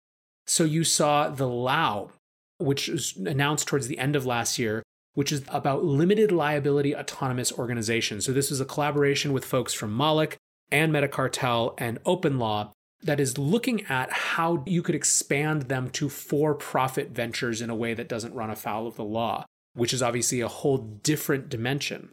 So 0.47 0.65
you 0.65 0.85
saw 0.85 1.29
the 1.29 1.49
LAO, 1.49 2.11
which 2.59 2.89
was 2.89 3.17
announced 3.17 3.69
towards 3.69 3.89
the 3.89 3.99
end 3.99 4.17
of 4.17 4.25
last 4.25 4.59
year, 4.59 4.83
which 5.17 5.33
is 5.33 5.43
about 5.49 5.83
limited 5.83 6.31
liability 6.31 6.95
autonomous 6.95 7.51
organizations. 7.51 8.27
So 8.27 8.35
this 8.35 8.51
is 8.51 8.61
a 8.61 8.67
collaboration 8.67 9.33
with 9.33 9.47
folks 9.47 9.73
from 9.73 9.91
Moloch 9.91 10.37
and 10.71 10.93
MetaCartel 10.93 11.73
and 11.79 12.03
OpenLaw 12.05 12.71
that 13.03 13.19
is 13.19 13.39
looking 13.39 13.87
at 13.87 14.13
how 14.13 14.63
you 14.67 14.83
could 14.83 14.95
expand 14.95 15.63
them 15.63 15.89
to 15.93 16.11
for 16.11 16.55
profit 16.55 17.13
ventures 17.13 17.63
in 17.63 17.71
a 17.71 17.75
way 17.75 17.95
that 17.95 18.11
doesn't 18.11 18.35
run 18.35 18.51
afoul 18.51 18.87
of 18.87 18.97
the 18.97 19.05
law, 19.05 19.47
which 19.73 19.95
is 19.95 20.03
obviously 20.03 20.43
a 20.43 20.49
whole 20.49 20.77
different 20.77 21.49
dimension. 21.49 22.11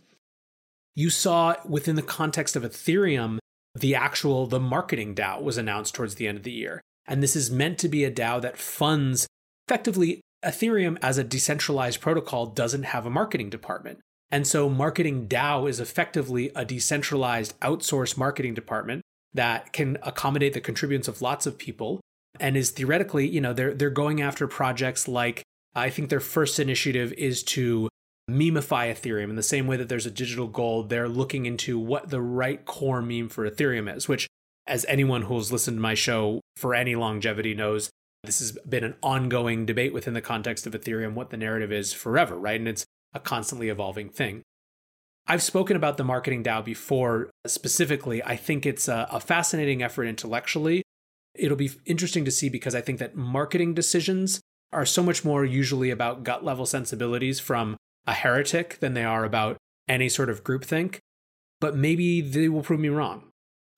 You 0.95 1.09
saw 1.09 1.55
within 1.67 1.97
the 1.97 2.01
context 2.01 2.55
of 2.55 2.63
Ethereum, 2.63 3.37
the 3.75 3.95
actual 3.95 4.47
the 4.47 4.61
marketing 4.61 5.13
DAO 5.13 5.43
was 5.43 5.57
announced 5.57 5.93
towards 5.93 6.15
the 6.15 6.27
end 6.29 6.37
of 6.37 6.43
the 6.43 6.51
year. 6.51 6.79
And 7.05 7.21
this 7.21 7.35
is 7.35 7.51
meant 7.51 7.79
to 7.79 7.89
be 7.89 8.05
a 8.05 8.11
DAO 8.11 8.41
that 8.41 8.57
funds 8.57 9.27
effectively 9.67 10.21
Ethereum 10.43 10.97
as 11.01 11.17
a 11.17 11.23
decentralized 11.23 12.01
protocol 12.01 12.45
doesn't 12.47 12.83
have 12.83 13.05
a 13.05 13.09
marketing 13.09 13.49
department. 13.49 13.99
And 14.31 14.47
so 14.47 14.67
marketing 14.67 15.27
DAO 15.27 15.69
is 15.69 15.79
effectively 15.79 16.51
a 16.55 16.65
decentralized 16.65 17.59
outsourced 17.59 18.17
marketing 18.17 18.53
department 18.53 19.03
that 19.33 19.73
can 19.73 19.97
accommodate 20.01 20.53
the 20.53 20.61
contributions 20.61 21.07
of 21.07 21.21
lots 21.21 21.45
of 21.45 21.57
people 21.57 22.01
and 22.39 22.57
is 22.57 22.71
theoretically, 22.71 23.27
you 23.27 23.41
know, 23.41 23.53
they're 23.53 23.73
they're 23.73 23.89
going 23.89 24.21
after 24.21 24.47
projects 24.47 25.07
like 25.07 25.43
I 25.75 25.89
think 25.89 26.09
their 26.09 26.19
first 26.19 26.59
initiative 26.59 27.13
is 27.13 27.43
to 27.43 27.89
memify 28.29 28.91
Ethereum 28.91 29.29
in 29.29 29.35
the 29.35 29.43
same 29.43 29.67
way 29.67 29.77
that 29.77 29.89
there's 29.89 30.05
a 30.05 30.11
digital 30.11 30.47
gold. 30.47 30.89
They're 30.89 31.09
looking 31.09 31.45
into 31.45 31.77
what 31.77 32.09
the 32.09 32.21
right 32.21 32.63
core 32.65 33.01
meme 33.01 33.29
for 33.29 33.49
Ethereum 33.49 33.93
is, 33.93 34.07
which, 34.07 34.27
as 34.65 34.85
anyone 34.87 35.23
who's 35.23 35.51
listened 35.51 35.77
to 35.77 35.81
my 35.81 35.93
show 35.93 36.41
for 36.55 36.73
any 36.73 36.95
longevity 36.95 37.53
knows, 37.53 37.89
this 38.23 38.39
has 38.39 38.51
been 38.51 38.83
an 38.83 38.95
ongoing 39.03 39.65
debate 39.65 39.93
within 39.93 40.13
the 40.13 40.21
context 40.21 40.65
of 40.65 40.73
Ethereum, 40.73 41.13
what 41.13 41.29
the 41.29 41.37
narrative 41.37 41.71
is 41.71 41.91
forever, 41.91 42.37
right? 42.37 42.59
And 42.59 42.67
it's 42.67 42.85
a 43.13 43.19
constantly 43.19 43.69
evolving 43.69 44.09
thing. 44.09 44.43
I've 45.27 45.43
spoken 45.43 45.75
about 45.75 45.97
the 45.97 46.03
marketing 46.03 46.43
DAO 46.43 46.63
before 46.63 47.29
specifically. 47.45 48.23
I 48.23 48.35
think 48.35 48.65
it's 48.65 48.87
a, 48.87 49.07
a, 49.09 49.19
fascinating 49.19 49.81
effort 49.81 50.05
intellectually. 50.05 50.83
It'll 51.33 51.57
be 51.57 51.71
interesting 51.85 52.25
to 52.25 52.31
see 52.31 52.49
because 52.49 52.75
I 52.75 52.81
think 52.81 52.99
that 52.99 53.15
marketing 53.15 53.73
decisions 53.73 54.41
are 54.73 54.85
so 54.85 55.01
much 55.01 55.23
more 55.23 55.45
usually 55.45 55.91
about 55.91 56.23
gut 56.23 56.43
level 56.43 56.65
sensibilities 56.65 57.39
from 57.39 57.77
a 58.05 58.13
heretic 58.13 58.79
than 58.79 58.95
they 58.95 59.03
are 59.03 59.23
about 59.23 59.57
any 59.87 60.09
sort 60.09 60.29
of 60.29 60.43
groupthink. 60.43 60.97
But 61.61 61.75
maybe 61.75 62.19
they 62.19 62.49
will 62.49 62.63
prove 62.63 62.81
me 62.81 62.89
wrong. 62.89 63.29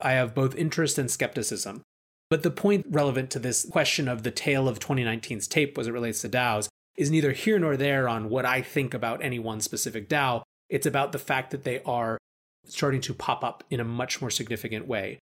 I 0.01 0.13
have 0.13 0.33
both 0.33 0.55
interest 0.55 0.97
and 0.97 1.11
skepticism. 1.11 1.83
But 2.29 2.44
the 2.44 2.51
point 2.51 2.88
relevant 2.89 3.29
to 3.32 3.39
this 3.39 3.65
question 3.70 4.08
of 4.08 4.24
the 4.24 4.32
tale 4.32 4.67
of 4.67 4.79
2019's 4.79 5.48
tape 5.48 5.77
as 5.77 5.88
it 5.88 5.94
relates 5.94 6.22
to 6.22 6.29
DAOs 6.29 6.67
is 6.98 7.12
neither 7.12 7.34
here 7.34 7.60
nor 7.60 7.77
there 7.77 8.10
on 8.10 8.29
what 8.29 8.46
I 8.46 8.62
think 8.62 8.94
about 8.94 9.24
any 9.24 9.38
one 9.38 9.62
specific 9.62 10.10
DAO. 10.10 10.44
It's 10.70 10.88
about 10.88 11.12
the 11.12 11.20
fact 11.20 11.51
that 11.51 11.63
they 11.63 11.82
are 11.84 12.17
starting 12.65 13.01
to 13.01 13.13
pop 13.13 13.44
up 13.44 13.63
in 13.70 13.79
a 13.79 13.86
much 13.86 14.22
more 14.22 14.32
significant 14.32 14.88
way. 14.88 15.20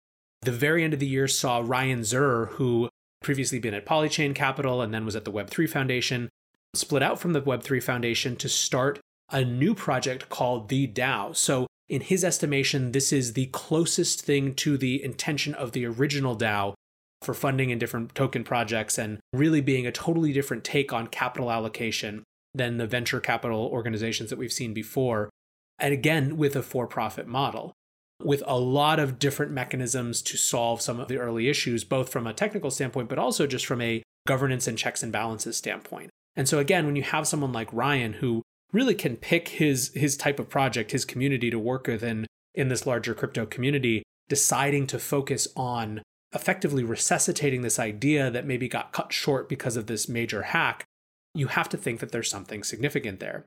The 0.43 0.53
very 0.53 0.85
end 0.85 0.95
of 0.95 1.00
the 1.00 1.07
year 1.07 1.29
saw 1.29 1.62
Ryan 1.65 2.00
Zurrer, 2.00 2.50
who 2.50 2.88
previously 3.23 3.59
been 3.59 3.75
at 3.75 3.85
Polychain 3.85 4.35
Capital 4.35 4.81
and 4.81 4.95
then 4.95 5.05
was 5.05 5.17
at 5.17 5.25
the 5.25 5.33
Web3 5.33 5.69
Foundation, 5.69 6.31
split 6.75 7.03
out 7.03 7.19
from 7.19 7.33
the 7.33 7.43
Web3 7.43 7.83
Foundation 7.83 8.37
to 8.37 8.49
start 8.49 9.00
a 9.31 9.45
new 9.45 9.75
project 9.75 10.29
called 10.29 10.69
The 10.69 10.87
DAO. 10.87 11.37
So, 11.37 11.67
in 11.88 12.00
his 12.00 12.25
estimation, 12.25 12.93
this 12.93 13.12
is 13.12 13.33
the 13.33 13.47
closest 13.47 14.23
thing 14.23 14.55
to 14.55 14.76
the 14.79 15.03
intention 15.03 15.55
of 15.55 15.73
the 15.73 15.85
original 15.85 16.37
DAO 16.37 16.75
for 17.23 17.35
funding 17.35 17.70
in 17.70 17.78
different 17.78 18.14
token 18.14 18.44
projects 18.44 18.99
and 18.99 19.18
really 19.32 19.61
being 19.61 19.87
a 19.87 19.92
totally 19.92 20.32
different 20.32 20.64
take 20.64 20.92
on 20.92 21.06
capital 21.06 21.50
allocation 21.50 22.23
than 22.54 22.78
the 22.78 22.87
venture 22.87 23.20
capital 23.20 23.66
organizations 23.66 24.30
that 24.30 24.38
we've 24.38 24.52
seen 24.52 24.73
before. 24.73 25.30
And 25.78 25.92
again, 25.92 26.37
with 26.37 26.56
a 26.56 26.62
for 26.62 26.87
profit 26.87 27.26
model, 27.26 27.73
with 28.23 28.42
a 28.46 28.58
lot 28.58 28.99
of 28.99 29.18
different 29.18 29.52
mechanisms 29.52 30.23
to 30.23 30.37
solve 30.37 30.80
some 30.80 30.99
of 30.99 31.08
the 31.08 31.18
early 31.18 31.49
issues, 31.49 31.85
both 31.85 32.08
from 32.08 32.26
a 32.26 32.32
technical 32.32 32.70
standpoint, 32.70 33.08
but 33.08 33.18
also 33.18 33.46
just 33.46 33.66
from 33.66 33.82
a 33.82 34.02
governance 34.26 34.66
and 34.66 34.78
checks 34.78 35.02
and 35.02 35.12
balances 35.12 35.56
standpoint. 35.56 36.11
And 36.35 36.49
so, 36.49 36.58
again, 36.58 36.87
when 36.87 36.96
you 36.96 37.02
have 37.02 37.28
someone 37.28 37.52
like 37.52 37.73
Ryan 37.73 38.14
who 38.14 38.42
really 38.73 38.94
can 38.94 39.16
pick 39.16 39.49
his, 39.49 39.92
his 39.94 40.16
type 40.16 40.38
of 40.38 40.49
project, 40.49 40.92
his 40.92 41.04
community 41.04 41.50
to 41.50 41.58
work 41.58 41.87
with 41.87 42.02
in, 42.02 42.26
in 42.54 42.68
this 42.68 42.87
larger 42.87 43.14
crypto 43.14 43.46
community, 43.46 44.02
deciding 44.28 44.87
to 44.88 44.99
focus 44.99 45.49
on 45.56 46.02
effectively 46.37 46.85
resuscitating 46.85 47.62
this 47.62 47.81
idea 47.81 48.31
that 48.31 48.47
maybe 48.47 48.69
got 48.69 48.93
cut 48.93 49.12
short 49.12 49.49
because 49.49 49.76
of 49.76 49.87
this 49.87 50.09
major 50.09 50.43
hack 50.43 50.85
you 51.37 51.49
have 51.49 51.69
to 51.69 51.76
think 51.76 52.00
that 52.00 52.12
there's 52.12 52.31
something 52.31 52.64
significant 52.64 53.21
there. 53.21 53.45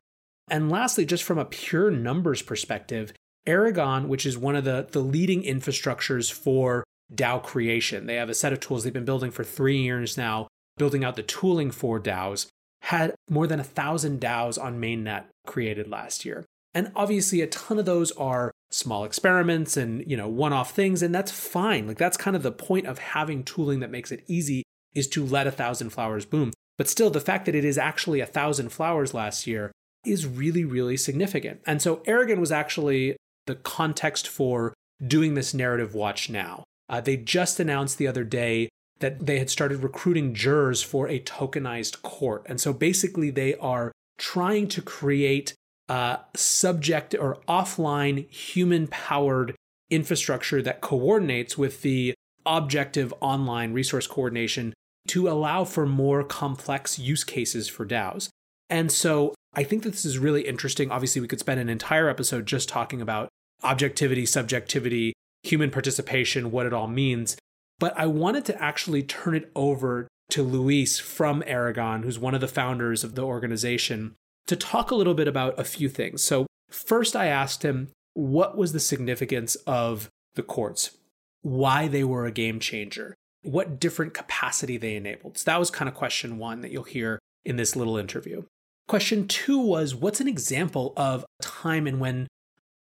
And 0.48 0.70
lastly, 0.70 1.04
just 1.04 1.24
from 1.24 1.38
a 1.38 1.44
pure 1.44 1.90
numbers 1.90 2.40
perspective, 2.40 3.12
Aragon, 3.46 4.08
which 4.08 4.24
is 4.24 4.38
one 4.38 4.56
of 4.56 4.64
the, 4.64 4.86
the 4.90 5.00
leading 5.00 5.42
infrastructures 5.42 6.32
for 6.32 6.84
DAO 7.12 7.42
creation, 7.42 8.06
they 8.06 8.16
have 8.16 8.30
a 8.30 8.34
set 8.34 8.52
of 8.52 8.60
tools 8.60 8.84
they've 8.84 8.92
been 8.92 9.04
building 9.04 9.30
for 9.30 9.44
three 9.44 9.78
years 9.78 10.16
now, 10.16 10.46
building 10.76 11.04
out 11.04 11.16
the 11.16 11.22
tooling 11.22 11.70
for 11.70 12.00
DAOs, 12.00 12.46
had 12.82 13.14
more 13.28 13.46
than 13.46 13.60
a 13.60 13.64
thousand 13.64 14.20
DAOs 14.20 14.62
on 14.62 14.80
mainnet 14.80 15.24
created 15.46 15.88
last 15.88 16.24
year. 16.24 16.44
And 16.72 16.92
obviously, 16.94 17.40
a 17.40 17.46
ton 17.48 17.78
of 17.78 17.86
those 17.86 18.12
are 18.12 18.52
small 18.70 19.04
experiments 19.04 19.76
and 19.76 20.08
you 20.08 20.16
know 20.16 20.28
one-off 20.28 20.72
things, 20.72 21.02
and 21.02 21.14
that's 21.14 21.32
fine. 21.32 21.86
Like 21.86 21.98
that's 21.98 22.16
kind 22.16 22.36
of 22.36 22.42
the 22.42 22.52
point 22.52 22.86
of 22.86 22.98
having 22.98 23.44
tooling 23.44 23.80
that 23.80 23.90
makes 23.90 24.12
it 24.12 24.24
easy 24.26 24.62
is 24.94 25.06
to 25.08 25.24
let 25.24 25.46
a 25.46 25.52
thousand 25.52 25.90
flowers 25.90 26.24
bloom. 26.24 26.52
But 26.78 26.88
still, 26.88 27.10
the 27.10 27.20
fact 27.20 27.46
that 27.46 27.54
it 27.54 27.64
is 27.64 27.78
actually 27.78 28.20
a 28.20 28.26
thousand 28.26 28.70
flowers 28.70 29.12
last 29.12 29.46
year 29.46 29.70
is 30.04 30.26
really, 30.26 30.64
really 30.64 30.96
significant. 30.96 31.60
And 31.66 31.82
so 31.82 32.02
Aragon 32.06 32.40
was 32.40 32.50
actually 32.52 33.16
the 33.46 33.54
context 33.54 34.26
for 34.26 34.72
doing 35.06 35.34
this 35.34 35.52
narrative 35.52 35.94
watch 35.94 36.30
now. 36.30 36.64
Uh, 36.88 37.00
they 37.00 37.16
just 37.16 37.60
announced 37.60 37.98
the 37.98 38.06
other 38.06 38.24
day 38.24 38.68
that 39.00 39.26
they 39.26 39.38
had 39.38 39.50
started 39.50 39.82
recruiting 39.82 40.34
jurors 40.34 40.82
for 40.82 41.08
a 41.08 41.20
tokenized 41.20 42.02
court. 42.02 42.44
And 42.46 42.60
so 42.60 42.72
basically, 42.72 43.30
they 43.30 43.54
are 43.56 43.92
trying 44.18 44.68
to 44.68 44.82
create 44.82 45.54
a 45.90 46.20
subject 46.36 47.14
or 47.18 47.38
offline 47.48 48.30
human 48.30 48.86
powered 48.86 49.56
infrastructure 49.90 50.62
that 50.62 50.80
coordinates 50.80 51.58
with 51.58 51.82
the 51.82 52.14
objective 52.46 53.12
online 53.20 53.72
resource 53.72 54.06
coordination 54.06 54.72
to 55.08 55.28
allow 55.28 55.64
for 55.64 55.86
more 55.86 56.22
complex 56.22 56.98
use 56.98 57.24
cases 57.24 57.68
for 57.68 57.84
DAOs. 57.84 58.28
And 58.68 58.92
so 58.92 59.34
I 59.54 59.64
think 59.64 59.82
that 59.82 59.90
this 59.90 60.04
is 60.04 60.16
really 60.16 60.42
interesting. 60.42 60.92
Obviously, 60.92 61.20
we 61.20 61.26
could 61.26 61.40
spend 61.40 61.58
an 61.58 61.68
entire 61.68 62.08
episode 62.08 62.46
just 62.46 62.68
talking 62.68 63.02
about 63.02 63.28
objectivity, 63.64 64.24
subjectivity, 64.24 65.12
human 65.42 65.70
participation, 65.70 66.52
what 66.52 66.66
it 66.66 66.72
all 66.72 66.86
means. 66.86 67.36
But 67.80 67.98
I 67.98 68.06
wanted 68.06 68.44
to 68.44 68.62
actually 68.62 69.02
turn 69.02 69.34
it 69.34 69.50
over 69.56 70.06
to 70.30 70.44
Luis 70.44 71.00
from 71.00 71.42
Aragon, 71.46 72.04
who's 72.04 72.18
one 72.18 72.36
of 72.36 72.40
the 72.40 72.46
founders 72.46 73.02
of 73.02 73.16
the 73.16 73.24
organization, 73.24 74.14
to 74.50 74.56
talk 74.56 74.90
a 74.90 74.96
little 74.96 75.14
bit 75.14 75.28
about 75.28 75.56
a 75.60 75.64
few 75.64 75.88
things. 75.88 76.24
So, 76.24 76.44
first, 76.68 77.14
I 77.14 77.26
asked 77.26 77.64
him 77.64 77.90
what 78.14 78.58
was 78.58 78.72
the 78.72 78.80
significance 78.80 79.54
of 79.64 80.08
the 80.34 80.42
courts, 80.42 80.98
why 81.42 81.86
they 81.86 82.02
were 82.02 82.26
a 82.26 82.32
game 82.32 82.58
changer, 82.58 83.14
what 83.42 83.78
different 83.78 84.12
capacity 84.12 84.76
they 84.76 84.96
enabled. 84.96 85.38
So, 85.38 85.44
that 85.44 85.60
was 85.60 85.70
kind 85.70 85.88
of 85.88 85.94
question 85.94 86.36
one 86.36 86.62
that 86.62 86.72
you'll 86.72 86.82
hear 86.82 87.20
in 87.44 87.54
this 87.54 87.76
little 87.76 87.96
interview. 87.96 88.42
Question 88.88 89.28
two 89.28 89.60
was 89.60 89.94
what's 89.94 90.20
an 90.20 90.26
example 90.26 90.94
of 90.96 91.24
a 91.38 91.42
time 91.44 91.86
and 91.86 92.00
when 92.00 92.26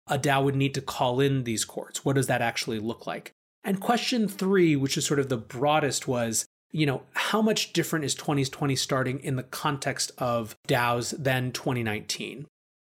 a 0.08 0.18
DAO 0.18 0.44
would 0.44 0.56
need 0.56 0.74
to 0.74 0.82
call 0.82 1.20
in 1.20 1.44
these 1.44 1.66
courts? 1.66 2.04
What 2.04 2.16
does 2.16 2.26
that 2.26 2.42
actually 2.42 2.80
look 2.80 3.06
like? 3.06 3.32
And 3.64 3.80
question 3.80 4.28
three, 4.28 4.76
which 4.76 4.98
is 4.98 5.06
sort 5.06 5.20
of 5.20 5.30
the 5.30 5.38
broadest, 5.38 6.08
was 6.08 6.48
you 6.72 6.86
know, 6.86 7.02
how 7.14 7.42
much 7.42 7.74
different 7.74 8.06
is 8.06 8.14
2020 8.16 8.76
starting 8.76 9.20
in 9.20 9.36
the 9.36 9.44
context 9.44 10.12
of 10.18 10.56
DAOs 10.68 11.16
than 11.18 11.52
2019? 11.52 12.46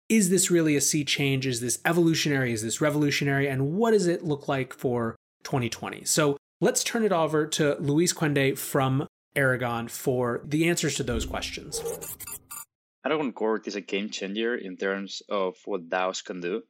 Is 0.07 0.29
this 0.29 0.51
really 0.51 0.75
a 0.75 0.81
sea 0.81 1.03
change? 1.03 1.47
Is 1.47 1.61
this 1.61 1.79
evolutionary? 1.83 2.53
Is 2.53 2.61
this 2.61 2.79
revolutionary? 2.79 3.47
And 3.47 3.73
what 3.73 3.91
does 3.91 4.07
it 4.07 4.23
look 4.23 4.47
like 4.47 4.73
for 4.73 5.15
2020? 5.43 6.05
So 6.05 6.37
let's 6.61 6.83
turn 6.83 7.03
it 7.03 7.11
over 7.11 7.47
to 7.47 7.75
Luis 7.79 8.13
Cuende 8.13 8.57
from 8.57 9.07
Aragon 9.35 9.87
for 9.87 10.41
the 10.45 10.69
answers 10.69 10.95
to 10.95 11.03
those 11.03 11.25
questions. 11.25 11.81
Aragon 13.05 13.33
Court 13.33 13.67
is 13.67 13.75
a 13.75 13.81
game 13.81 14.09
changer 14.09 14.55
in 14.55 14.77
terms 14.77 15.21
of 15.29 15.55
what 15.65 15.89
DAOs 15.89 16.23
can 16.23 16.39
do 16.39 16.63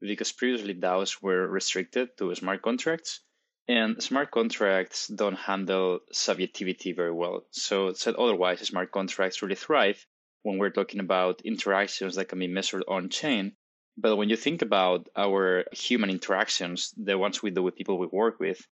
because 0.00 0.32
previously 0.32 0.74
DAOs 0.74 1.22
were 1.22 1.48
restricted 1.48 2.10
to 2.18 2.34
smart 2.34 2.62
contracts 2.62 3.20
and 3.68 4.02
smart 4.02 4.30
contracts 4.30 5.06
don't 5.08 5.36
handle 5.36 6.00
subjectivity 6.10 6.92
very 6.92 7.12
well. 7.12 7.44
So, 7.50 7.92
said 7.92 8.16
otherwise, 8.16 8.60
smart 8.60 8.90
contracts 8.90 9.40
really 9.42 9.54
thrive 9.54 10.04
when 10.42 10.58
we're 10.58 10.70
talking 10.70 11.00
about 11.00 11.42
interactions 11.44 12.16
that 12.16 12.28
can 12.28 12.38
be 12.40 12.48
measured 12.48 12.84
on 12.88 13.08
chain. 13.08 13.56
But 13.96 14.16
when 14.16 14.28
you 14.28 14.36
think 14.36 14.62
about 14.62 15.08
our 15.16 15.64
human 15.72 16.10
interactions, 16.10 16.92
the 16.96 17.16
ones 17.18 17.42
we 17.42 17.50
do 17.50 17.62
with 17.62 17.76
people 17.76 17.98
we 17.98 18.06
work 18.06 18.40
with, 18.40 18.66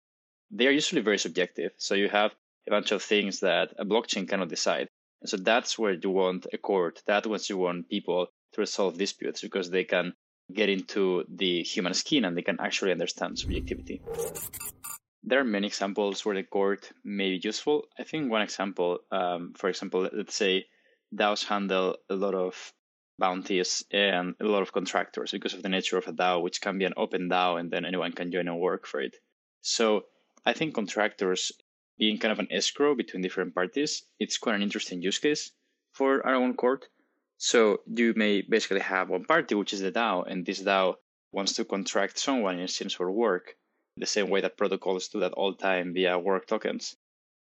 they 0.51 0.67
are 0.67 0.71
usually 0.71 1.01
very 1.01 1.17
subjective. 1.17 1.71
So 1.77 1.95
you 1.95 2.07
have 2.09 2.33
a 2.67 2.71
bunch 2.71 2.91
of 2.91 3.03
things 3.03 3.41
that 3.41 3.73
a 3.77 3.85
blockchain 3.85 4.27
cannot 4.27 4.49
decide. 4.49 4.89
And 5.21 5.29
so 5.29 5.37
that's 5.37 5.77
where 5.77 5.93
you 5.93 6.09
want 6.11 6.47
a 6.53 6.57
court. 6.57 7.01
That's 7.05 7.27
where 7.27 7.39
you 7.49 7.57
want 7.57 7.89
people 7.89 8.27
to 8.53 8.61
resolve 8.61 8.97
disputes 8.97 9.41
because 9.41 9.69
they 9.69 9.83
can 9.83 10.13
get 10.53 10.69
into 10.69 11.25
the 11.29 11.63
human 11.63 11.93
skin 11.93 12.25
and 12.25 12.37
they 12.37 12.41
can 12.41 12.59
actually 12.59 12.91
understand 12.91 13.37
subjectivity. 13.37 14.01
There 15.23 15.39
are 15.39 15.43
many 15.43 15.67
examples 15.67 16.23
where 16.25 16.35
the 16.35 16.43
court 16.43 16.89
may 17.03 17.31
be 17.31 17.41
useful. 17.43 17.85
I 17.99 18.03
think 18.03 18.31
one 18.31 18.41
example, 18.41 18.99
um, 19.11 19.53
for 19.57 19.69
example, 19.69 20.09
let's 20.13 20.35
say 20.35 20.65
DAOs 21.13 21.45
handle 21.45 21.97
a 22.09 22.15
lot 22.15 22.33
of 22.33 22.73
bounties 23.19 23.83
and 23.91 24.35
a 24.39 24.45
lot 24.45 24.61
of 24.61 24.71
contractors 24.71 25.31
because 25.31 25.53
of 25.53 25.63
the 25.63 25.69
nature 25.69 25.97
of 25.97 26.07
a 26.07 26.13
DAO, 26.13 26.41
which 26.41 26.61
can 26.61 26.77
be 26.77 26.85
an 26.85 26.93
open 26.95 27.29
DAO 27.29 27.59
and 27.59 27.71
then 27.71 27.83
anyone 27.83 28.13
can 28.13 28.31
join 28.31 28.47
and 28.47 28.59
work 28.59 28.85
for 28.85 29.01
it. 29.01 29.15
So 29.61 30.05
I 30.45 30.53
think 30.53 30.75
contractors 30.75 31.51
being 31.97 32.19
kind 32.19 32.31
of 32.31 32.39
an 32.39 32.47
escrow 32.51 32.95
between 32.95 33.23
different 33.23 33.55
parties, 33.55 34.03
it's 34.19 34.37
quite 34.37 34.55
an 34.55 34.61
interesting 34.61 35.01
use 35.01 35.17
case 35.17 35.51
for 35.91 36.25
our 36.25 36.35
own 36.35 36.53
court 36.53 36.87
so 37.37 37.81
you 37.85 38.13
may 38.15 38.41
basically 38.41 38.79
have 38.79 39.09
one 39.09 39.25
party, 39.25 39.55
which 39.55 39.73
is 39.73 39.81
the 39.81 39.91
DAO, 39.91 40.25
and 40.29 40.45
this 40.45 40.61
DAO 40.61 40.95
wants 41.31 41.53
to 41.53 41.65
contract 41.65 42.17
someone 42.17 42.55
in 42.55 42.63
exchange 42.63 42.95
for 42.95 43.11
work, 43.11 43.55
the 43.97 44.05
same 44.05 44.29
way 44.29 44.41
that 44.41 44.57
protocols 44.57 45.07
do 45.07 45.19
that 45.19 45.33
all 45.33 45.53
time 45.53 45.93
via 45.93 46.17
work 46.17 46.47
tokens. 46.47 46.95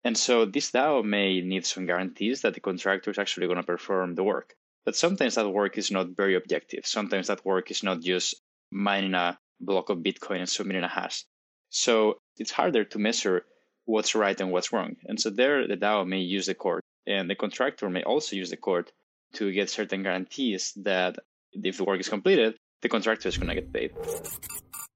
And 0.04 0.16
so 0.16 0.44
this 0.44 0.70
DAO 0.70 1.04
may 1.04 1.40
need 1.40 1.66
some 1.66 1.86
guarantees 1.86 2.40
that 2.42 2.54
the 2.54 2.60
contractor 2.60 3.10
is 3.10 3.18
actually 3.18 3.46
going 3.46 3.58
to 3.58 3.62
perform 3.62 4.14
the 4.14 4.24
work. 4.24 4.54
But 4.84 4.96
sometimes 4.96 5.36
that 5.36 5.48
work 5.48 5.78
is 5.78 5.90
not 5.90 6.16
very 6.16 6.34
objective. 6.34 6.86
Sometimes 6.86 7.28
that 7.28 7.44
work 7.44 7.70
is 7.70 7.82
not 7.82 8.00
just 8.00 8.34
mining 8.72 9.14
a 9.14 9.38
block 9.60 9.90
of 9.90 9.98
Bitcoin 9.98 10.40
and 10.40 10.48
submitting 10.48 10.82
a 10.82 10.88
hash. 10.88 11.24
So 11.70 12.18
it's 12.36 12.50
harder 12.50 12.84
to 12.84 12.98
measure 12.98 13.44
what's 13.84 14.14
right 14.14 14.40
and 14.40 14.50
what's 14.50 14.72
wrong. 14.72 14.96
And 15.04 15.20
so 15.20 15.30
there, 15.30 15.66
the 15.68 15.76
DAO 15.76 16.06
may 16.06 16.20
use 16.20 16.46
the 16.46 16.54
court, 16.54 16.82
and 17.06 17.30
the 17.30 17.36
contractor 17.36 17.88
may 17.88 18.02
also 18.02 18.36
use 18.36 18.50
the 18.50 18.56
court 18.56 18.90
to 19.34 19.52
get 19.52 19.70
certain 19.70 20.02
guarantees 20.02 20.72
that 20.76 21.18
if 21.52 21.76
the 21.76 21.84
work 21.84 22.00
is 22.00 22.08
completed, 22.08 22.56
the 22.80 22.88
contractor 22.88 23.28
is 23.28 23.38
going 23.38 23.48
to 23.48 23.54
get 23.54 23.72
paid. 23.72 23.92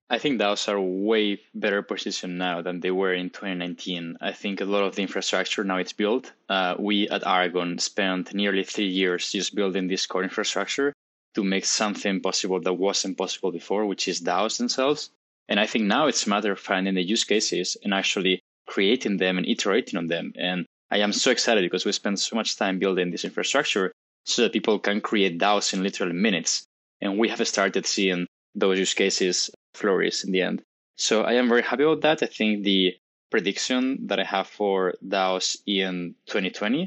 I 0.08 0.18
think 0.18 0.40
DAOs 0.40 0.68
are 0.68 0.80
way 0.80 1.40
better 1.52 1.82
positioned 1.82 2.38
now 2.38 2.62
than 2.62 2.78
they 2.78 2.92
were 2.92 3.12
in 3.12 3.30
2019. 3.30 4.18
I 4.20 4.32
think 4.32 4.60
a 4.60 4.64
lot 4.64 4.84
of 4.84 4.94
the 4.94 5.02
infrastructure 5.02 5.64
now 5.64 5.78
it's 5.78 5.92
built. 5.92 6.32
Uh, 6.48 6.76
we 6.78 7.08
at 7.08 7.26
Aragon 7.26 7.78
spent 7.78 8.32
nearly 8.32 8.62
three 8.62 8.86
years 8.86 9.32
just 9.32 9.54
building 9.56 9.88
this 9.88 10.06
core 10.06 10.22
infrastructure 10.22 10.92
to 11.34 11.42
make 11.42 11.64
something 11.64 12.20
possible 12.20 12.60
that 12.60 12.72
wasn't 12.72 13.18
possible 13.18 13.50
before, 13.50 13.84
which 13.84 14.06
is 14.06 14.20
DAOs 14.20 14.58
themselves. 14.58 15.10
And 15.48 15.58
I 15.58 15.66
think 15.66 15.84
now 15.84 16.06
it's 16.06 16.26
a 16.26 16.30
matter 16.30 16.52
of 16.52 16.60
finding 16.60 16.94
the 16.94 17.02
use 17.02 17.24
cases 17.24 17.76
and 17.82 17.92
actually 17.92 18.40
creating 18.66 19.16
them 19.16 19.38
and 19.38 19.46
iterating 19.46 19.98
on 19.98 20.06
them. 20.06 20.32
And 20.36 20.66
I 20.90 20.98
am 20.98 21.12
so 21.12 21.32
excited 21.32 21.62
because 21.62 21.84
we 21.84 21.92
spent 21.92 22.20
so 22.20 22.36
much 22.36 22.56
time 22.56 22.78
building 22.78 23.10
this 23.10 23.24
infrastructure 23.24 23.92
so 24.26 24.42
that 24.42 24.52
people 24.52 24.78
can 24.78 25.00
create 25.00 25.38
DAOs 25.38 25.72
in 25.72 25.82
literally 25.82 26.12
minutes. 26.12 26.66
And 27.00 27.18
we 27.18 27.28
have 27.28 27.46
started 27.46 27.86
seeing 27.86 28.26
those 28.54 28.78
use 28.78 28.94
cases 28.94 29.50
flourish 29.74 30.24
in 30.24 30.32
the 30.32 30.42
end. 30.42 30.62
So 30.96 31.22
I 31.22 31.34
am 31.34 31.48
very 31.48 31.62
happy 31.62 31.84
about 31.84 32.00
that. 32.02 32.22
I 32.22 32.26
think 32.26 32.64
the 32.64 32.94
prediction 33.30 34.08
that 34.08 34.18
I 34.18 34.24
have 34.24 34.48
for 34.48 34.94
DAOs 35.06 35.56
in 35.66 36.16
2020 36.26 36.86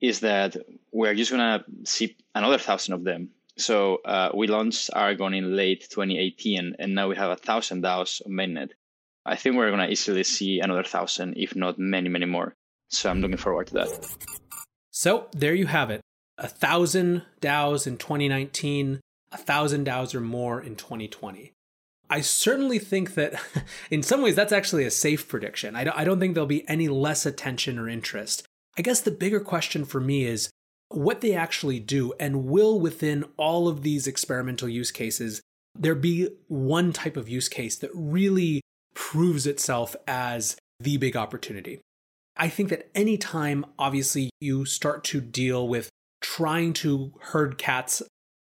is 0.00 0.20
that 0.20 0.56
we're 0.92 1.14
just 1.14 1.30
going 1.30 1.60
to 1.60 1.64
see 1.84 2.16
another 2.34 2.58
thousand 2.58 2.94
of 2.94 3.04
them. 3.04 3.30
So 3.58 3.96
uh, 3.96 4.30
we 4.34 4.46
launched 4.46 4.88
Aragon 4.94 5.34
in 5.34 5.54
late 5.54 5.86
2018, 5.90 6.76
and 6.78 6.94
now 6.94 7.08
we 7.08 7.16
have 7.16 7.30
a 7.30 7.36
thousand 7.36 7.82
DAOs 7.82 8.24
on 8.24 8.32
mainnet. 8.32 8.70
I 9.26 9.36
think 9.36 9.56
we're 9.56 9.68
going 9.68 9.86
to 9.86 9.92
easily 9.92 10.24
see 10.24 10.60
another 10.60 10.84
thousand, 10.84 11.34
if 11.36 11.54
not 11.54 11.78
many, 11.78 12.08
many 12.08 12.24
more. 12.24 12.54
So 12.88 13.10
I'm 13.10 13.20
looking 13.20 13.36
forward 13.36 13.66
to 13.66 13.74
that. 13.74 14.16
So 14.90 15.26
there 15.32 15.54
you 15.54 15.66
have 15.66 15.90
it 15.90 16.00
a 16.40 16.48
thousand 16.48 17.22
DAOs 17.40 17.86
in 17.86 17.98
2019, 17.98 19.00
a 19.30 19.36
thousand 19.36 19.86
DAOs 19.86 20.14
or 20.14 20.20
more 20.20 20.60
in 20.60 20.74
2020. 20.74 21.52
I 22.08 22.22
certainly 22.22 22.78
think 22.78 23.14
that 23.14 23.40
in 23.90 24.02
some 24.02 24.22
ways 24.22 24.34
that's 24.34 24.52
actually 24.52 24.84
a 24.84 24.90
safe 24.90 25.28
prediction. 25.28 25.76
I 25.76 25.84
don't, 25.84 25.96
I 25.96 26.04
don't 26.04 26.18
think 26.18 26.34
there'll 26.34 26.46
be 26.46 26.68
any 26.68 26.88
less 26.88 27.24
attention 27.24 27.78
or 27.78 27.88
interest. 27.88 28.44
I 28.76 28.82
guess 28.82 29.00
the 29.00 29.10
bigger 29.10 29.40
question 29.40 29.84
for 29.84 30.00
me 30.00 30.24
is 30.24 30.50
what 30.88 31.20
they 31.20 31.34
actually 31.34 31.78
do, 31.78 32.12
and 32.18 32.46
will 32.46 32.80
within 32.80 33.24
all 33.36 33.68
of 33.68 33.82
these 33.82 34.08
experimental 34.08 34.68
use 34.68 34.90
cases, 34.90 35.40
there 35.78 35.94
be 35.94 36.28
one 36.48 36.92
type 36.92 37.16
of 37.16 37.28
use 37.28 37.48
case 37.48 37.76
that 37.76 37.90
really 37.94 38.60
proves 38.94 39.46
itself 39.46 39.94
as 40.08 40.56
the 40.80 40.96
big 40.96 41.16
opportunity? 41.16 41.80
I 42.36 42.48
think 42.48 42.70
that 42.70 42.90
anytime, 42.94 43.66
obviously, 43.78 44.30
you 44.40 44.64
start 44.64 45.04
to 45.04 45.20
deal 45.20 45.68
with 45.68 45.90
trying 46.20 46.72
to 46.74 47.12
herd 47.20 47.58
cats, 47.58 48.02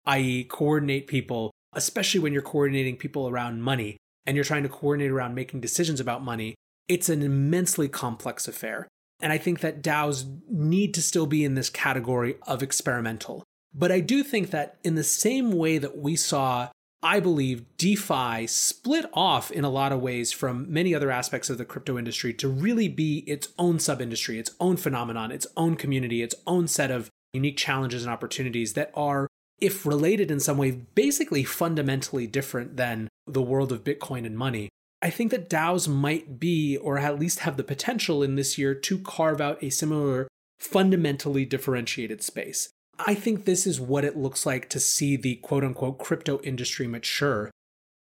i.e., 0.07 0.45
coordinate 0.45 1.07
people, 1.07 1.51
especially 1.73 2.21
when 2.21 2.33
you're 2.33 2.43
coordinating 2.43 2.97
people 2.97 3.29
around 3.29 3.63
money 3.63 3.97
and 4.27 4.37
you're 4.37 4.45
trying 4.45 4.63
to 4.63 4.69
coordinate 4.69 5.11
around 5.11 5.35
making 5.35 5.61
decisions 5.61 6.01
about 6.01 6.23
money, 6.23 6.55
it's 6.89 7.09
an 7.09 7.23
immensely 7.23 7.89
complex 7.89 8.49
affair. 8.49 8.89
And 9.21 9.33
I 9.33 9.39
think 9.39 9.61
that 9.61 9.83
DAOs 9.83 10.25
need 10.51 10.93
to 10.95 11.03
still 11.03 11.27
be 11.27 11.45
in 11.45 11.55
this 11.55 11.71
category 11.71 12.37
of 12.47 12.63
experimental. 12.63 13.43
But 13.73 13.91
I 13.91 14.01
do 14.01 14.23
think 14.23 14.51
that 14.51 14.77
in 14.85 14.95
the 14.95 15.05
same 15.05 15.51
way 15.53 15.79
that 15.79 15.97
we 15.99 16.17
saw, 16.17 16.69
I 17.03 17.21
believe, 17.21 17.65
DeFi 17.77 18.47
split 18.47 19.07
off 19.13 19.51
in 19.51 19.65
a 19.65 19.71
lot 19.71 19.93
of 19.93 20.01
ways 20.01 20.33
from 20.33 20.73
many 20.73 20.95
other 20.95 21.11
aspects 21.11 21.51
of 21.51 21.59
the 21.59 21.65
crypto 21.65 21.99
industry 21.99 22.33
to 22.35 22.49
really 22.49 22.89
be 22.89 23.19
its 23.27 23.49
own 23.59 23.79
sub 23.79 24.01
industry, 24.01 24.39
its 24.39 24.53
own 24.61 24.77
phenomenon, 24.77 25.33
its 25.33 25.47
own 25.57 25.75
community, 25.75 26.23
its 26.23 26.35
own 26.47 26.69
set 26.69 26.91
of 26.91 27.11
unique 27.35 27.57
challenges 27.57 28.05
and 28.05 28.13
opportunities 28.13 28.75
that 28.75 28.91
are, 28.95 29.27
if 29.61 29.85
related 29.85 30.31
in 30.31 30.41
some 30.41 30.59
way, 30.59 30.71
basically 30.71 31.45
fundamentally 31.45 32.27
different 32.27 32.77
than 32.77 33.09
the 33.27 33.43
world 33.43 33.73
of 33.73 33.85
Bitcoin 33.85 34.25
and 34.25 34.37
money. 34.37 34.69
I 35.03 35.11
think 35.11 35.31
that 35.33 35.51
DAOs 35.51 35.87
might 35.87 36.41
be, 36.41 36.79
or 36.79 36.99
at 36.99 37.19
least 37.19 37.41
have 37.41 37.57
the 37.57 37.65
potential 37.65 38.23
in 38.23 38.37
this 38.37 38.57
year 38.57 38.75
to 38.75 38.99
carve 38.99 39.41
out 39.41 39.63
a 39.63 39.71
similar 39.71 40.29
fundamentally 40.59 41.45
differentiated 41.45 42.23
space. 42.23 42.71
I 42.99 43.15
think 43.15 43.45
this 43.45 43.67
is 43.67 43.81
what 43.81 44.05
it 44.05 44.17
looks 44.17 44.47
like 44.47 44.69
to 44.71 44.81
see 44.81 45.17
the 45.17 45.37
quote 45.37 45.65
unquote 45.65 45.99
crypto 45.99 46.41
industry 46.43 46.87
mature. 46.87 47.51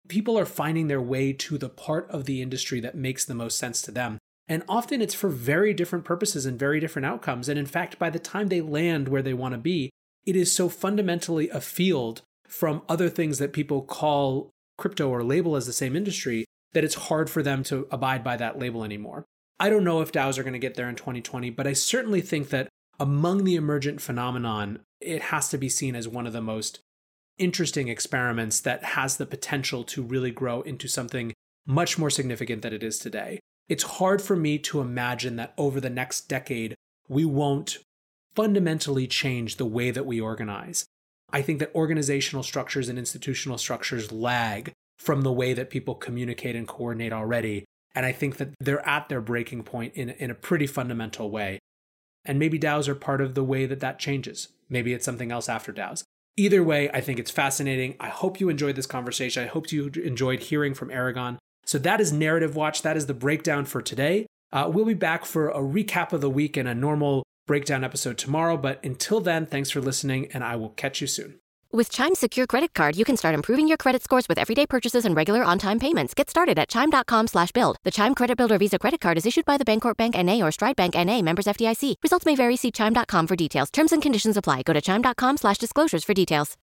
People 0.08 0.38
are 0.38 0.46
finding 0.46 0.88
their 0.88 1.02
way 1.02 1.34
to 1.34 1.58
the 1.58 1.70
part 1.70 2.10
of 2.10 2.26
the 2.26 2.42
industry 2.42 2.80
that 2.82 2.96
makes 2.96 3.26
the 3.26 3.36
most 3.36 3.58
sense 3.58 3.82
to 3.84 3.92
them. 3.92 4.18
And 4.48 4.64
often 4.68 5.02
it's 5.02 5.14
for 5.14 5.30
very 5.30 5.74
different 5.74 6.06
purposes 6.06 6.46
and 6.46 6.60
very 6.60 6.80
different 6.80 7.06
outcomes. 7.06 7.48
And 7.48 7.58
in 7.58 7.66
fact, 7.66 8.00
by 8.00 8.10
the 8.10 8.20
time 8.20 8.48
they 8.48 8.62
land 8.62 9.08
where 9.08 9.22
they 9.22 9.34
want 9.34 9.54
to 9.54 9.58
be, 9.58 9.92
it 10.26 10.36
is 10.36 10.54
so 10.54 10.70
fundamentally 10.70 11.50
a 11.50 11.62
field 11.62 12.22
from 12.48 12.82
other 12.90 13.10
things 13.10 13.38
that 13.38 13.54
people 13.54 13.82
call 13.82 14.50
crypto 14.78 15.10
or 15.10 15.24
label 15.24 15.56
as 15.56 15.68
the 15.68 15.74
same 15.74 15.96
industry 15.96 16.46
that 16.74 16.84
it's 16.84 16.96
hard 16.96 17.30
for 17.30 17.44
them 17.44 17.64
to 17.64 17.88
abide 17.92 18.24
by 18.24 18.36
that 18.38 18.60
label 18.60 18.84
anymore. 18.84 19.26
I 19.60 19.70
don't 19.70 19.84
know 19.84 20.02
if 20.02 20.12
DAOs 20.12 20.38
are 20.38 20.44
going 20.44 20.54
to 20.54 20.60
get 20.60 20.76
there 20.76 20.90
in 20.90 20.96
2020, 20.96 21.50
but 21.52 21.68
I 21.68 21.74
certainly 21.74 22.22
think 22.22 22.50
that 22.50 22.68
among 23.00 23.44
the 23.44 23.56
emergent 23.56 24.02
phenomenon, 24.02 24.80
it 25.00 25.22
has 25.24 25.50
to 25.50 25.58
be 25.58 25.70
seen 25.70 25.96
as 25.96 26.08
one 26.08 26.28
of 26.28 26.34
the 26.34 26.42
most 26.42 26.80
interesting 27.38 27.88
experiments 27.88 28.60
that 28.62 28.84
has 28.84 29.18
the 29.18 29.26
potential 29.26 29.84
to 29.84 30.04
really 30.04 30.32
grow 30.32 30.62
into 30.62 30.88
something 30.88 31.34
much 31.66 31.98
more 31.98 32.10
significant 32.10 32.62
than 32.62 32.74
it 32.74 32.84
is 32.84 33.00
today. 33.00 33.40
It's 33.72 33.84
hard 33.84 34.22
for 34.22 34.36
me 34.36 34.60
to 34.60 34.82
imagine 34.82 35.38
that 35.38 35.54
over 35.58 35.80
the 35.80 35.90
next 35.90 36.28
decade, 36.28 36.76
we 37.08 37.24
won't 37.24 37.78
fundamentally 38.36 39.08
change 39.08 39.56
the 39.56 39.66
way 39.66 39.92
that 39.92 40.06
we 40.06 40.20
organize. 40.20 40.84
I 41.32 41.42
think 41.42 41.60
that 41.60 41.74
organizational 41.74 42.44
structures 42.44 42.90
and 42.90 43.00
institutional 43.00 43.58
structures 43.58 44.12
lag 44.12 44.74
from 45.00 45.22
the 45.22 45.32
way 45.32 45.54
that 45.54 45.70
people 45.70 45.96
communicate 45.96 46.54
and 46.54 46.68
coordinate 46.68 47.14
already. 47.14 47.64
And 47.96 48.06
I 48.06 48.12
think 48.12 48.36
that 48.40 48.50
they're 48.60 48.86
at 48.86 49.08
their 49.08 49.22
breaking 49.22 49.64
point 49.64 49.94
in, 49.96 50.10
in 50.10 50.30
a 50.30 50.36
pretty 50.36 50.68
fundamental 50.68 51.32
way. 51.32 51.58
And 52.26 52.38
maybe 52.38 52.60
DAOs 52.60 52.90
are 52.90 52.96
part 52.96 53.22
of 53.22 53.36
the 53.36 53.44
way 53.44 53.66
that 53.68 53.80
that 53.80 54.00
changes. 54.00 54.50
Maybe 54.68 54.92
it's 54.92 55.06
something 55.06 55.32
else 55.32 55.48
after 55.48 55.72
DAOs. 55.72 56.04
Either 56.36 56.62
way, 56.62 56.90
I 56.90 57.00
think 57.00 57.20
it's 57.20 57.32
fascinating. 57.32 57.96
I 58.02 58.10
hope 58.10 58.42
you 58.42 58.50
enjoyed 58.50 58.76
this 58.76 58.86
conversation. 58.86 59.46
I 59.46 59.48
hope 59.48 59.72
you 59.72 59.90
enjoyed 60.04 60.42
hearing 60.42 60.74
from 60.74 60.92
Aragon. 60.92 61.40
So 61.66 61.78
that 61.80 62.02
is 62.02 62.12
Narrative 62.12 62.56
Watch. 62.56 62.82
That 62.82 62.98
is 62.98 63.06
the 63.06 63.14
breakdown 63.14 63.66
for 63.66 63.82
today. 63.82 64.28
Uh, 64.52 64.70
we'll 64.74 64.86
be 64.86 64.94
back 64.94 65.26
for 65.26 65.50
a 65.50 65.60
recap 65.60 66.12
of 66.14 66.22
the 66.22 66.30
week 66.30 66.58
and 66.58 66.68
a 66.68 66.76
normal 66.76 67.24
breakdown 67.48 67.84
episode 67.84 68.18
tomorrow. 68.18 68.58
But 68.58 68.84
until 68.84 69.22
then, 69.22 69.46
thanks 69.46 69.70
for 69.70 69.82
listening, 69.82 70.30
and 70.34 70.44
I 70.44 70.56
will 70.56 70.70
catch 70.70 71.02
you 71.02 71.08
soon. 71.08 71.40
With 71.74 71.90
Chime's 71.90 72.20
secure 72.20 72.48
credit 72.48 72.74
card, 72.74 72.98
you 72.98 73.06
can 73.06 73.16
start 73.16 73.34
improving 73.34 73.66
your 73.66 73.78
credit 73.78 74.04
scores 74.04 74.28
with 74.28 74.38
everyday 74.38 74.66
purchases 74.66 75.06
and 75.06 75.16
regular 75.16 75.42
on-time 75.42 75.80
payments. 75.80 76.14
Get 76.14 76.30
started 76.30 76.60
at 76.60 76.68
chime.com 76.68 77.28
slash 77.28 77.54
build. 77.54 77.78
The 77.86 77.92
Chime 77.92 78.14
Credit 78.14 78.38
Builder 78.38 78.58
Visa 78.58 78.78
Credit 78.78 79.00
Card 79.00 79.18
is 79.18 79.26
issued 79.26 79.46
by 79.46 79.58
the 79.58 79.64
Bancorp 79.64 79.96
Bank 79.96 80.18
N.A. 80.18 80.42
or 80.44 80.52
Stride 80.52 80.76
Bank 80.76 80.98
N.A. 80.98 81.22
members 81.22 81.46
FDIC. 81.46 81.96
Results 82.04 82.26
may 82.26 82.36
vary. 82.36 82.58
See 82.58 82.72
chime.com 82.72 83.26
for 83.26 83.38
details. 83.38 83.72
Terms 83.72 83.94
and 83.94 84.02
conditions 84.02 84.36
apply. 84.36 84.64
Go 84.64 84.74
to 84.74 84.82
chime.com 84.82 85.38
slash 85.38 85.60
disclosures 85.60 86.04
for 86.04 86.14
details. 86.14 86.58